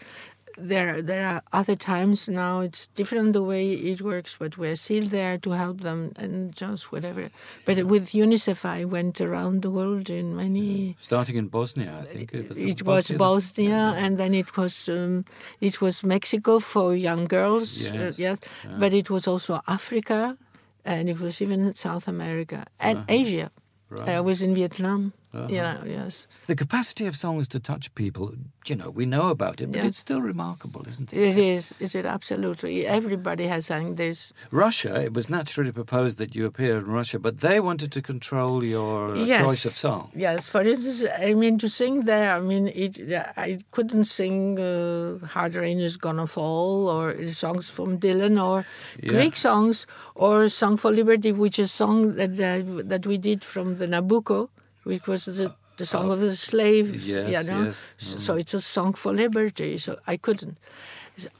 there 0.57 1.01
there 1.01 1.25
are 1.27 1.41
other 1.53 1.75
times 1.75 2.27
now 2.27 2.59
it's 2.61 2.87
different 2.87 3.33
the 3.33 3.43
way 3.43 3.73
it 3.73 4.01
works 4.01 4.35
but 4.39 4.57
we're 4.57 4.75
still 4.75 5.05
there 5.05 5.37
to 5.37 5.51
help 5.51 5.81
them 5.81 6.11
and 6.15 6.55
just 6.55 6.91
whatever 6.91 7.29
but 7.65 7.83
with 7.85 8.09
unicef 8.09 8.65
i 8.65 8.83
went 8.83 9.21
around 9.21 9.61
the 9.61 9.69
world 9.69 10.09
in 10.09 10.35
many 10.35 10.95
starting 10.99 11.37
in 11.37 11.47
bosnia 11.47 11.93
i 12.01 12.05
think 12.05 12.33
it 12.33 12.49
was, 12.49 12.57
it 12.57 12.81
was 12.81 13.07
bosnia, 13.07 13.17
bosnia 13.17 13.69
yeah. 13.69 13.93
and 13.93 14.17
then 14.17 14.33
it 14.33 14.57
was 14.57 14.89
um, 14.89 15.23
it 15.61 15.79
was 15.79 16.03
mexico 16.03 16.59
for 16.59 16.95
young 16.95 17.25
girls 17.25 17.83
yes, 17.83 17.93
uh, 17.93 18.13
yes. 18.17 18.41
Yeah. 18.65 18.77
but 18.79 18.93
it 18.93 19.09
was 19.09 19.27
also 19.27 19.61
africa 19.67 20.37
and 20.83 21.09
it 21.09 21.19
was 21.19 21.41
even 21.41 21.73
south 21.75 22.07
america 22.07 22.65
and 22.79 22.97
uh 22.97 23.03
-huh. 23.03 23.21
asia 23.21 23.51
right. 23.89 24.09
i 24.09 24.19
was 24.19 24.41
in 24.41 24.53
vietnam 24.55 25.13
uh-huh. 25.37 25.47
You 25.49 25.61
know, 25.61 25.77
yes. 25.85 26.27
The 26.47 26.55
capacity 26.55 27.05
of 27.05 27.15
songs 27.15 27.47
to 27.49 27.59
touch 27.59 27.93
people, 27.95 28.33
you 28.65 28.75
know, 28.75 28.89
we 28.89 29.05
know 29.05 29.29
about 29.29 29.61
it, 29.61 29.71
but 29.71 29.81
yeah. 29.81 29.87
it's 29.87 29.97
still 29.97 30.21
remarkable, 30.21 30.83
isn't 30.87 31.13
it? 31.13 31.17
It 31.17 31.37
is. 31.37 31.73
Is 31.79 31.93
it 31.95 32.05
absolutely? 32.05 32.87
Everybody 32.87 33.45
has 33.47 33.67
sang 33.67 33.95
this. 33.95 34.33
Russia, 34.51 34.95
it 35.03 35.13
was 35.13 35.29
naturally 35.29 35.71
proposed 35.71 36.17
that 36.17 36.35
you 36.35 36.45
appear 36.45 36.77
in 36.77 36.85
Russia, 36.85 37.19
but 37.19 37.39
they 37.39 37.59
wanted 37.59 37.91
to 37.91 38.01
control 38.01 38.63
your 38.63 39.15
yes. 39.15 39.41
choice 39.43 39.65
of 39.65 39.71
song. 39.71 40.11
Yes. 40.15 40.47
For 40.47 40.61
instance, 40.61 41.05
I 41.19 41.33
mean, 41.33 41.57
to 41.59 41.69
sing 41.69 42.05
there, 42.05 42.35
I 42.35 42.39
mean, 42.39 42.67
it, 42.67 42.99
I 43.37 43.59
couldn't 43.71 44.05
sing 44.05 44.59
uh, 44.59 45.19
Hard 45.27 45.55
Rain 45.55 45.79
is 45.79 45.97
Gonna 45.97 46.27
Fall 46.27 46.89
or 46.89 47.25
songs 47.27 47.69
from 47.69 47.99
Dylan 47.99 48.41
or 48.43 48.65
yeah. 49.01 49.11
Greek 49.11 49.35
songs 49.37 49.85
or 50.15 50.49
Song 50.49 50.77
for 50.77 50.91
Liberty, 50.91 51.31
which 51.31 51.59
is 51.59 51.67
a 51.67 51.75
song 51.75 52.15
that, 52.15 52.31
uh, 52.39 52.81
that 52.85 53.05
we 53.05 53.17
did 53.17 53.43
from 53.43 53.77
the 53.77 53.87
Nabucco 53.87 54.49
which 54.87 55.07
was 55.07 55.25
the, 55.25 55.53
the 55.77 55.85
song 55.85 56.09
uh, 56.09 56.13
of 56.13 56.19
the 56.19 56.35
slaves. 56.35 57.07
Yes, 57.07 57.45
you 57.45 57.51
know? 57.51 57.63
yes. 57.65 57.75
Mm. 57.99 58.19
So 58.19 58.35
it's 58.35 58.53
a 58.53 58.61
song 58.61 58.93
for 58.93 59.13
liberty. 59.13 59.77
So 59.77 59.97
I 60.07 60.17
couldn't. 60.17 60.57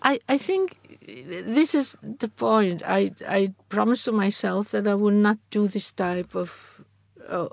I, 0.02 0.20
I 0.28 0.38
think 0.38 0.78
this 1.56 1.76
is 1.76 1.98
the 2.02 2.28
point. 2.28 2.82
I, 2.86 3.12
I 3.28 3.54
promised 3.70 4.06
to 4.06 4.12
myself 4.12 4.72
that 4.72 4.88
I 4.88 4.96
would 4.96 5.14
not 5.14 5.38
do 5.52 5.68
this 5.68 5.92
type 5.92 6.36
of 6.36 6.82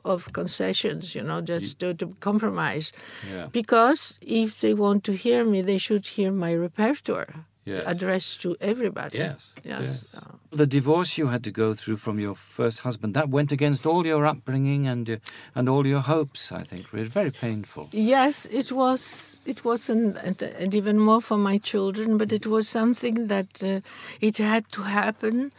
of 0.05 0.33
concessions, 0.33 1.17
you 1.17 1.23
know, 1.23 1.41
just 1.41 1.81
to, 1.81 1.93
to 1.95 2.07
compromise. 2.21 2.93
Yeah. 3.29 3.49
Because 3.51 4.21
if 4.21 4.61
they 4.61 4.73
want 4.73 5.03
to 5.03 5.13
hear 5.15 5.45
me, 5.45 5.63
they 5.63 5.79
should 5.79 6.07
hear 6.07 6.31
my 6.31 6.55
repertoire 6.55 7.47
yes. 7.65 7.85
addressed 7.87 8.43
to 8.43 8.57
everybody. 8.61 9.19
Yes. 9.19 9.53
Yes. 9.65 9.81
yes. 9.81 10.23
The 10.51 10.67
divorce 10.67 11.19
you 11.19 11.29
had 11.29 11.43
to 11.45 11.51
go 11.51 11.75
through 11.75 11.97
from 11.97 12.19
your 12.19 12.35
first 12.35 12.81
husband 12.81 13.15
that 13.15 13.29
went 13.29 13.53
against 13.53 13.87
all 13.87 14.07
your 14.07 14.25
upbringing 14.27 14.87
and 14.87 15.09
uh, 15.09 15.17
and 15.55 15.69
all 15.69 15.87
your 15.87 16.01
hopes. 16.01 16.53
I 16.53 16.63
think 16.63 16.85
it 16.85 16.93
was 16.93 17.09
very 17.09 17.31
painful. 17.31 17.89
Yes, 17.93 18.47
it 18.47 18.71
was. 18.71 19.37
It 19.47 19.65
was, 19.65 19.91
and, 19.91 20.17
and 20.17 20.75
even 20.75 20.99
more 20.99 21.21
for 21.21 21.37
my 21.37 21.59
children. 21.59 22.17
But 22.17 22.33
it 22.33 22.47
was 22.47 22.69
something 22.69 23.27
that 23.29 23.63
uh, 23.63 23.81
it 24.21 24.39
had 24.39 24.71
to 24.73 24.83
happen. 24.83 25.53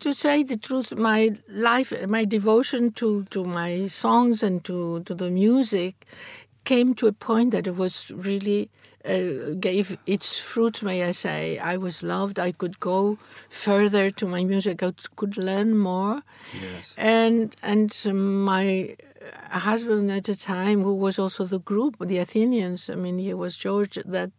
To 0.00 0.12
say 0.12 0.44
the 0.44 0.56
truth, 0.56 0.94
my 0.94 1.34
life, 1.48 1.92
my 2.06 2.24
devotion 2.24 2.92
to, 2.92 3.24
to 3.30 3.44
my 3.44 3.88
songs 3.88 4.44
and 4.44 4.62
to, 4.64 5.02
to 5.02 5.12
the 5.12 5.28
music 5.28 6.06
came 6.64 6.94
to 6.94 7.08
a 7.08 7.12
point 7.12 7.50
that 7.50 7.66
it 7.66 7.76
was 7.76 8.12
really 8.12 8.70
uh, 9.08 9.54
gave 9.58 9.96
its 10.06 10.38
fruit, 10.38 10.82
may 10.82 11.04
I 11.04 11.12
say. 11.12 11.58
I 11.58 11.76
was 11.76 12.02
loved. 12.02 12.38
I 12.38 12.52
could 12.52 12.78
go 12.80 13.18
further 13.48 14.10
to 14.10 14.26
my 14.26 14.44
music. 14.44 14.82
I 14.82 14.92
could 15.16 15.36
learn 15.36 15.76
more. 15.76 16.22
Yes. 16.60 16.94
And 16.96 17.56
and 17.62 17.90
my 18.54 18.96
husband 19.50 20.10
at 20.10 20.24
the 20.24 20.34
time, 20.34 20.82
who 20.82 20.94
was 20.94 21.18
also 21.18 21.44
the 21.44 21.58
group, 21.60 21.96
the 22.00 22.18
Athenians. 22.18 22.90
I 22.90 22.94
mean, 22.94 23.18
he 23.18 23.34
was 23.34 23.56
George. 23.56 23.98
That 24.04 24.30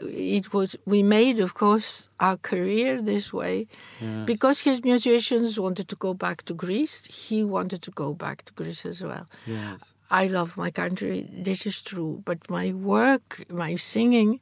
it 0.00 0.52
was. 0.52 0.76
We 0.84 1.02
made, 1.02 1.40
of 1.40 1.54
course, 1.54 2.08
our 2.18 2.36
career 2.36 3.02
this 3.02 3.32
way, 3.32 3.66
yes. 4.00 4.26
because 4.26 4.60
his 4.60 4.84
musicians 4.84 5.58
wanted 5.58 5.88
to 5.88 5.96
go 5.96 6.14
back 6.14 6.44
to 6.44 6.54
Greece. 6.54 7.04
He 7.06 7.42
wanted 7.44 7.82
to 7.82 7.90
go 7.90 8.14
back 8.14 8.44
to 8.46 8.52
Greece 8.52 8.84
as 8.86 9.02
well. 9.02 9.26
Yes. 9.46 9.80
I 10.10 10.26
love 10.26 10.56
my 10.56 10.70
country, 10.70 11.28
this 11.32 11.66
is 11.66 11.80
true, 11.82 12.22
but 12.24 12.50
my 12.50 12.72
work, 12.72 13.44
my 13.48 13.76
singing, 13.76 14.40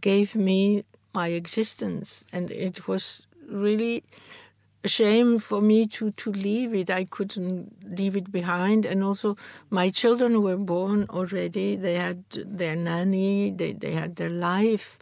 gave 0.00 0.34
me 0.34 0.84
my 1.12 1.28
existence, 1.28 2.24
and 2.32 2.50
it 2.50 2.88
was 2.88 3.26
really 3.48 4.02
a 4.82 4.88
shame 4.88 5.38
for 5.38 5.60
me 5.62 5.86
to, 5.86 6.10
to 6.12 6.32
leave 6.32 6.74
it. 6.74 6.90
I 6.90 7.04
couldn't 7.04 7.98
leave 7.98 8.16
it 8.16 8.30
behind. 8.30 8.84
And 8.84 9.02
also, 9.02 9.36
my 9.70 9.88
children 9.90 10.42
were 10.42 10.58
born 10.58 11.06
already. 11.08 11.76
They 11.76 11.94
had 11.94 12.24
their 12.30 12.76
nanny, 12.76 13.50
they, 13.50 13.72
they 13.72 13.92
had 13.92 14.16
their 14.16 14.28
life 14.30 14.98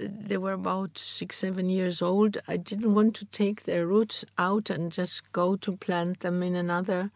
they 0.00 0.36
were 0.36 0.52
about 0.52 0.98
six, 0.98 1.38
seven 1.38 1.68
years 1.68 2.00
old. 2.00 2.38
I 2.48 2.56
didn't 2.56 2.94
want 2.94 3.14
to 3.16 3.24
take 3.26 3.64
their 3.64 3.86
roots 3.86 4.24
out 4.38 4.70
and 4.70 4.90
just 4.90 5.30
go 5.32 5.56
to 5.56 5.76
plant 5.76 6.20
them 6.20 6.42
in 6.42 6.56
another, 6.56 7.10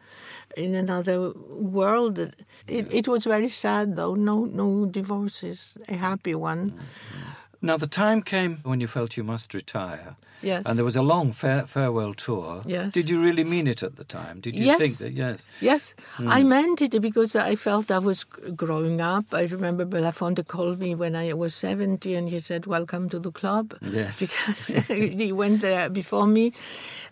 in 0.56 0.74
another 0.74 1.32
world. 1.48 2.18
It, 2.18 2.34
it 2.68 3.08
was 3.08 3.24
very 3.24 3.48
sad, 3.48 3.96
though. 3.96 4.14
No, 4.14 4.44
no 4.44 4.86
divorces. 4.86 5.78
A 5.88 5.94
happy 5.94 6.34
one. 6.34 6.70
Mm-hmm. 6.70 7.30
Now 7.64 7.78
the 7.78 7.86
time 7.86 8.20
came 8.22 8.58
when 8.62 8.80
you 8.80 8.86
felt 8.86 9.16
you 9.16 9.24
must 9.24 9.54
retire. 9.54 10.16
Yes. 10.42 10.66
And 10.66 10.76
there 10.76 10.84
was 10.84 10.96
a 10.96 11.02
long 11.02 11.32
fare- 11.32 11.66
farewell 11.66 12.12
tour. 12.12 12.62
Yes. 12.66 12.92
Did 12.92 13.08
you 13.08 13.22
really 13.22 13.44
mean 13.44 13.66
it 13.66 13.82
at 13.82 13.96
the 13.96 14.04
time? 14.04 14.40
Did 14.40 14.54
you 14.54 14.66
yes. 14.66 14.78
think 14.78 14.98
that? 14.98 15.12
Yes. 15.12 15.46
Yes. 15.62 15.94
Mm. 16.18 16.30
I 16.30 16.42
meant 16.42 16.82
it 16.82 17.00
because 17.00 17.34
I 17.34 17.56
felt 17.56 17.90
I 17.90 17.98
was 17.98 18.24
growing 18.24 19.00
up. 19.00 19.32
I 19.32 19.44
remember 19.44 19.86
Belafonte 19.86 20.46
called 20.46 20.78
me 20.78 20.94
when 20.94 21.16
I 21.16 21.32
was 21.32 21.54
70 21.54 22.14
and 22.14 22.28
he 22.28 22.40
said, 22.40 22.66
Welcome 22.66 23.08
to 23.08 23.18
the 23.18 23.32
club. 23.32 23.74
Yes. 23.80 24.20
Because 24.20 24.66
he 24.88 25.32
went 25.32 25.62
there 25.62 25.88
before 25.88 26.26
me. 26.26 26.52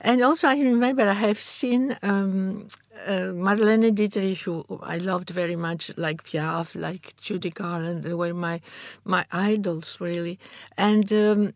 And 0.02 0.22
also, 0.22 0.48
I 0.48 0.58
remember 0.58 1.08
I 1.08 1.14
have 1.14 1.40
seen 1.40 1.96
um, 2.02 2.66
uh, 3.06 3.32
Marlene 3.32 3.94
Dietrich, 3.94 4.38
who 4.40 4.64
I 4.82 4.98
loved 4.98 5.30
very 5.30 5.56
much, 5.56 5.90
like 5.96 6.24
Piaf, 6.24 6.74
like 6.74 7.16
Judy 7.16 7.50
Garland, 7.50 8.02
they 8.02 8.14
were 8.14 8.34
my 8.34 8.60
my 9.04 9.24
idols 9.32 9.98
really. 10.00 10.38
And 10.76 11.12
um, 11.12 11.54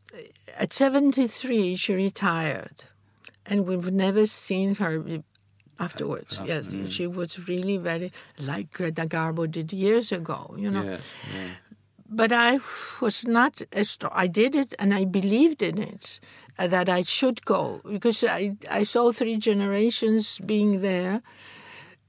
at 0.58 0.72
73, 0.72 1.76
she 1.76 1.94
retired, 1.94 2.84
and 3.44 3.66
we've 3.66 3.92
never 3.92 4.26
seen 4.26 4.74
her 4.76 5.22
afterwards. 5.78 6.40
Yes, 6.44 6.68
mm. 6.68 6.90
she 6.90 7.06
was 7.06 7.48
really 7.48 7.76
very 7.76 8.12
like 8.38 8.72
Greta 8.72 9.02
Garbo 9.02 9.50
did 9.50 9.72
years 9.72 10.12
ago. 10.12 10.54
You 10.56 10.70
know. 10.70 10.82
Yes, 10.82 11.02
yeah. 11.34 11.48
But 12.08 12.32
I 12.32 12.60
was 13.00 13.26
not 13.26 13.62
as 13.72 13.98
I 14.12 14.26
did 14.28 14.54
it, 14.54 14.74
and 14.78 14.94
I 14.94 15.04
believed 15.04 15.62
in 15.62 15.78
it 15.78 16.20
uh, 16.58 16.66
that 16.68 16.88
I 16.88 17.02
should 17.02 17.44
go 17.44 17.80
because 17.84 18.22
I 18.22 18.56
I 18.70 18.84
saw 18.84 19.12
three 19.12 19.36
generations 19.36 20.38
being 20.38 20.82
there, 20.82 21.22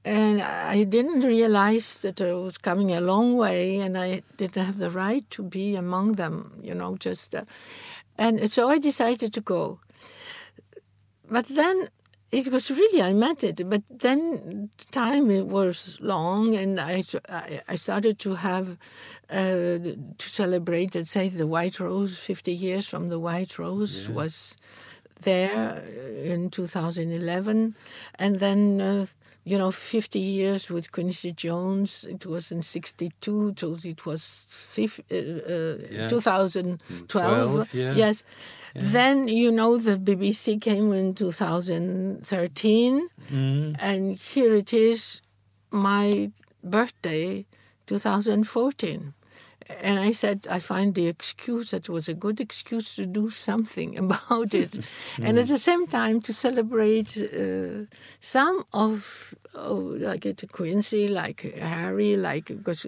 and 0.04 0.40
I 0.40 0.84
didn't 0.84 1.22
realize 1.22 1.98
that 1.98 2.20
I 2.20 2.32
was 2.32 2.58
coming 2.58 2.92
a 2.92 3.00
long 3.00 3.36
way, 3.36 3.80
and 3.80 3.98
I 3.98 4.22
didn't 4.36 4.64
have 4.64 4.78
the 4.78 4.90
right 4.90 5.28
to 5.30 5.42
be 5.42 5.74
among 5.74 6.12
them. 6.12 6.34
You 6.62 6.74
know, 6.74 6.96
just. 6.96 7.34
Uh, 7.34 7.44
and 8.16 8.50
so 8.50 8.68
I 8.68 8.78
decided 8.78 9.32
to 9.34 9.40
go. 9.40 9.78
But 11.30 11.46
then 11.46 11.88
it 12.30 12.48
was 12.52 12.70
really, 12.70 13.02
I 13.02 13.12
meant 13.14 13.42
it. 13.42 13.68
But 13.68 13.82
then 13.90 14.70
time 14.90 15.30
it 15.30 15.46
was 15.46 15.98
long, 16.00 16.54
and 16.54 16.78
I, 16.78 17.02
I 17.68 17.76
started 17.76 18.18
to 18.20 18.34
have, 18.34 18.76
uh, 19.30 19.34
to 19.38 20.04
celebrate, 20.18 20.94
let's 20.94 21.10
say, 21.10 21.28
the 21.28 21.46
White 21.46 21.80
Rose, 21.80 22.18
50 22.18 22.52
years 22.52 22.86
from 22.86 23.08
the 23.08 23.18
White 23.18 23.58
Rose 23.58 24.08
yeah. 24.08 24.14
was 24.14 24.56
there 25.22 25.82
in 26.22 26.50
2011. 26.50 27.74
And 28.16 28.36
then 28.40 28.80
uh, 28.80 29.06
you 29.48 29.56
know, 29.56 29.70
50 29.70 30.18
years 30.18 30.68
with 30.70 30.92
Quincy 30.92 31.32
Jones. 31.32 32.04
It 32.08 32.26
was 32.26 32.52
in 32.52 32.62
62, 32.62 33.54
so 33.56 33.78
it 33.82 34.04
was 34.04 34.46
50, 34.50 35.02
uh, 35.10 35.14
uh, 35.16 35.76
yeah. 35.90 36.08
2012. 36.08 37.08
12, 37.08 37.74
yeah. 37.74 37.94
Yes. 37.94 38.24
Yeah. 38.74 38.82
Then, 38.84 39.28
you 39.28 39.50
know, 39.50 39.78
the 39.78 39.96
BBC 39.96 40.60
came 40.60 40.92
in 40.92 41.14
2013, 41.14 43.08
mm. 43.32 43.76
and 43.78 44.16
here 44.16 44.54
it 44.54 44.74
is, 44.74 45.22
my 45.70 46.30
birthday, 46.62 47.46
2014. 47.86 49.14
And 49.82 49.98
I 49.98 50.12
said, 50.12 50.46
I 50.50 50.58
find 50.58 50.94
the 50.94 51.06
excuse 51.06 51.70
that 51.72 51.88
was 51.88 52.08
a 52.08 52.14
good 52.14 52.40
excuse 52.40 52.96
to 52.96 53.06
do 53.06 53.30
something 53.30 53.98
about 54.04 54.54
it. 54.54 54.72
mm. 54.72 54.84
And 55.26 55.38
at 55.38 55.48
the 55.48 55.58
same 55.58 55.86
time, 55.86 56.20
to 56.22 56.32
celebrate 56.32 57.16
uh, 57.16 57.84
some 58.20 58.64
of, 58.72 59.34
like 59.54 60.24
at 60.26 60.42
Quincy, 60.52 61.08
like 61.08 61.40
Harry, 61.58 62.16
like, 62.16 62.46
because 62.46 62.86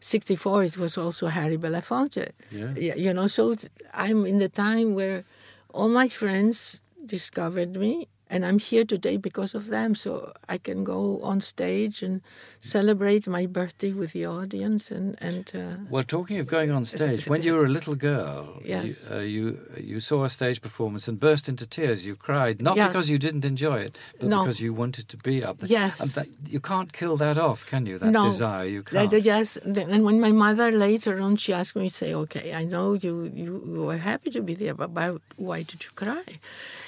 64, 0.00 0.64
it 0.64 0.78
was 0.78 0.96
also 0.96 1.26
Harry 1.26 1.58
Belafonte. 1.58 2.30
Yeah. 2.50 2.94
You 2.94 3.12
know, 3.12 3.26
so 3.26 3.54
I'm 3.92 4.26
in 4.26 4.38
the 4.38 4.48
time 4.48 4.94
where 4.94 5.24
all 5.72 5.88
my 5.88 6.08
friends 6.08 6.80
discovered 7.04 7.76
me 7.76 8.08
and 8.30 8.44
I'm 8.44 8.58
here 8.58 8.84
today 8.84 9.16
because 9.16 9.54
of 9.54 9.68
them. 9.68 9.94
So 9.94 10.32
I 10.48 10.58
can 10.58 10.82
go 10.84 11.20
on 11.22 11.40
stage 11.40 12.02
and 12.02 12.20
celebrate 12.58 13.26
my 13.28 13.46
birthday 13.46 13.92
with 13.92 14.12
the 14.12 14.26
audience. 14.26 14.90
And 14.90 15.16
and 15.20 15.50
uh, 15.54 15.76
well, 15.90 16.04
talking 16.04 16.38
of 16.40 16.46
going 16.46 16.70
on 16.70 16.84
stage, 16.84 17.26
when 17.26 17.42
you 17.42 17.54
were 17.54 17.64
a 17.64 17.68
little 17.68 17.94
girl, 17.94 18.60
yes. 18.64 19.04
you, 19.08 19.16
uh, 19.16 19.20
you, 19.20 19.58
you 19.80 20.00
saw 20.00 20.24
a 20.24 20.30
stage 20.30 20.60
performance 20.60 21.06
and 21.08 21.20
burst 21.20 21.48
into 21.48 21.66
tears. 21.66 22.06
You 22.06 22.16
cried 22.16 22.62
not 22.62 22.76
Yes. 22.76 22.88
because 22.88 23.10
you 23.10 23.18
didn't 23.18 23.44
enjoy 23.44 23.80
it, 23.80 23.96
but 24.18 24.28
No. 24.28 24.42
because 24.42 24.60
you 24.60 24.72
wanted 24.72 25.08
to 25.08 25.16
be 25.16 25.44
up 25.44 25.58
there. 25.58 25.68
Yes. 25.68 26.14
that, 26.14 26.28
you 26.48 26.60
can't 26.60 26.92
kill 26.92 27.16
that 27.18 27.38
off, 27.38 27.66
can 27.66 27.86
you? 27.86 27.98
That 27.98 28.10
no, 28.10 28.24
desire, 28.24 28.66
you 28.66 28.82
can't. 28.82 29.12
yes, 29.24 29.56
and 29.58 30.04
when 30.04 30.20
my 30.20 30.32
mother 30.32 30.70
later 30.72 31.20
on, 31.20 31.36
she 31.36 31.52
asked 31.52 31.76
me, 31.76 31.88
say, 31.88 32.14
"Okay, 32.14 32.52
I 32.60 32.64
know 32.64 32.94
you 32.94 33.30
you 33.34 33.84
were 33.86 33.98
happy 33.98 34.30
to 34.30 34.42
be 34.42 34.54
there, 34.54 34.74
but 34.74 34.90
why, 34.90 35.16
why 35.36 35.62
did 35.62 35.84
you 35.84 35.90
cry?" 35.94 36.24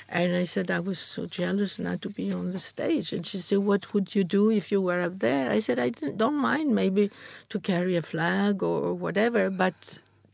And 0.08 0.36
I 0.36 0.44
said 0.44 0.70
I 0.70 0.80
was 0.80 0.98
so 0.98 1.26
jealous 1.40 1.72
not 1.78 1.98
to 2.04 2.10
be 2.20 2.26
on 2.38 2.46
the 2.54 2.62
stage. 2.72 3.08
And 3.16 3.22
she 3.28 3.38
said, 3.46 3.60
"What 3.70 3.82
would 3.92 4.08
you 4.16 4.24
do 4.38 4.42
if 4.60 4.64
you 4.72 4.80
were 4.88 5.00
up 5.08 5.16
there?" 5.28 5.46
I 5.56 5.60
said, 5.66 5.78
"I 5.86 5.90
don't 6.22 6.40
mind 6.50 6.68
maybe 6.82 7.04
to 7.52 7.56
carry 7.70 7.94
a 7.96 8.04
flag 8.12 8.54
or 8.72 8.80
whatever, 9.04 9.42
but 9.64 9.78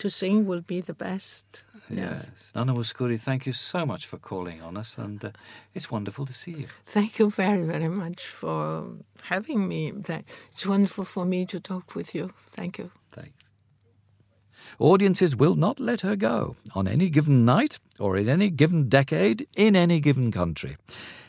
to 0.00 0.06
sing 0.20 0.36
will 0.48 0.64
be 0.74 0.80
the 0.90 0.98
best." 1.06 1.46
Yes. 1.90 2.52
Nana 2.54 2.72
Mouskouri, 2.74 3.18
thank 3.28 3.42
you 3.48 3.52
so 3.52 3.80
much 3.92 4.06
for 4.10 4.18
calling 4.18 4.58
on 4.62 4.76
us, 4.82 4.90
and 4.98 5.24
uh, 5.24 5.30
it's 5.74 5.88
wonderful 5.90 6.24
to 6.26 6.32
see 6.32 6.54
you. 6.62 6.66
Thank 6.86 7.18
you 7.18 7.28
very, 7.42 7.64
very 7.74 7.88
much 8.04 8.20
for 8.40 8.60
having 9.32 9.60
me. 9.68 9.92
It's 10.52 10.66
wonderful 10.66 11.04
for 11.04 11.24
me 11.24 11.40
to 11.46 11.60
talk 11.60 11.94
with 11.94 12.14
you. 12.14 12.30
Thank 12.56 12.78
you. 12.78 12.90
Thanks. 13.12 13.41
Audiences 14.78 15.36
will 15.36 15.54
not 15.54 15.80
let 15.80 16.00
her 16.00 16.16
go 16.16 16.56
on 16.74 16.88
any 16.88 17.08
given 17.08 17.44
night 17.44 17.78
or 17.98 18.16
in 18.16 18.28
any 18.28 18.50
given 18.50 18.88
decade 18.88 19.46
in 19.56 19.76
any 19.76 20.00
given 20.00 20.32
country. 20.32 20.76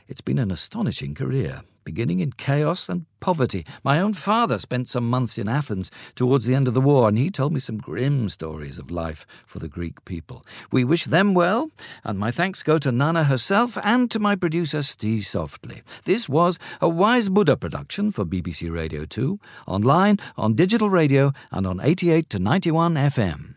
It's 0.07 0.21
been 0.21 0.39
an 0.39 0.51
astonishing 0.51 1.15
career, 1.15 1.61
beginning 1.85 2.19
in 2.19 2.33
chaos 2.33 2.89
and 2.89 3.05
poverty. 3.21 3.65
My 3.83 3.99
own 3.99 4.13
father 4.13 4.59
spent 4.59 4.89
some 4.89 5.09
months 5.09 5.37
in 5.37 5.47
Athens 5.47 5.91
towards 6.15 6.45
the 6.45 6.55
end 6.55 6.67
of 6.67 6.73
the 6.73 6.81
war, 6.81 7.07
and 7.07 7.17
he 7.17 7.29
told 7.29 7.53
me 7.53 7.59
some 7.61 7.77
grim 7.77 8.27
stories 8.27 8.77
of 8.77 8.91
life 8.91 9.25
for 9.45 9.59
the 9.59 9.69
Greek 9.69 10.03
people. 10.03 10.45
We 10.71 10.83
wish 10.83 11.05
them 11.05 11.33
well, 11.33 11.71
and 12.03 12.19
my 12.19 12.31
thanks 12.31 12.63
go 12.63 12.77
to 12.79 12.91
Nana 12.91 13.23
herself 13.23 13.77
and 13.83 14.11
to 14.11 14.19
my 14.19 14.35
producer, 14.35 14.83
Steve 14.83 15.25
Softly. 15.25 15.83
This 16.03 16.27
was 16.27 16.59
a 16.81 16.89
Wise 16.89 17.29
Buddha 17.29 17.55
production 17.55 18.11
for 18.11 18.25
BBC 18.25 18.69
Radio 18.69 19.05
2, 19.05 19.39
online, 19.67 20.19
on 20.35 20.53
digital 20.53 20.89
radio, 20.89 21.31
and 21.51 21.65
on 21.65 21.79
88 21.81 22.29
to 22.29 22.39
91 22.39 22.95
FM. 22.95 23.55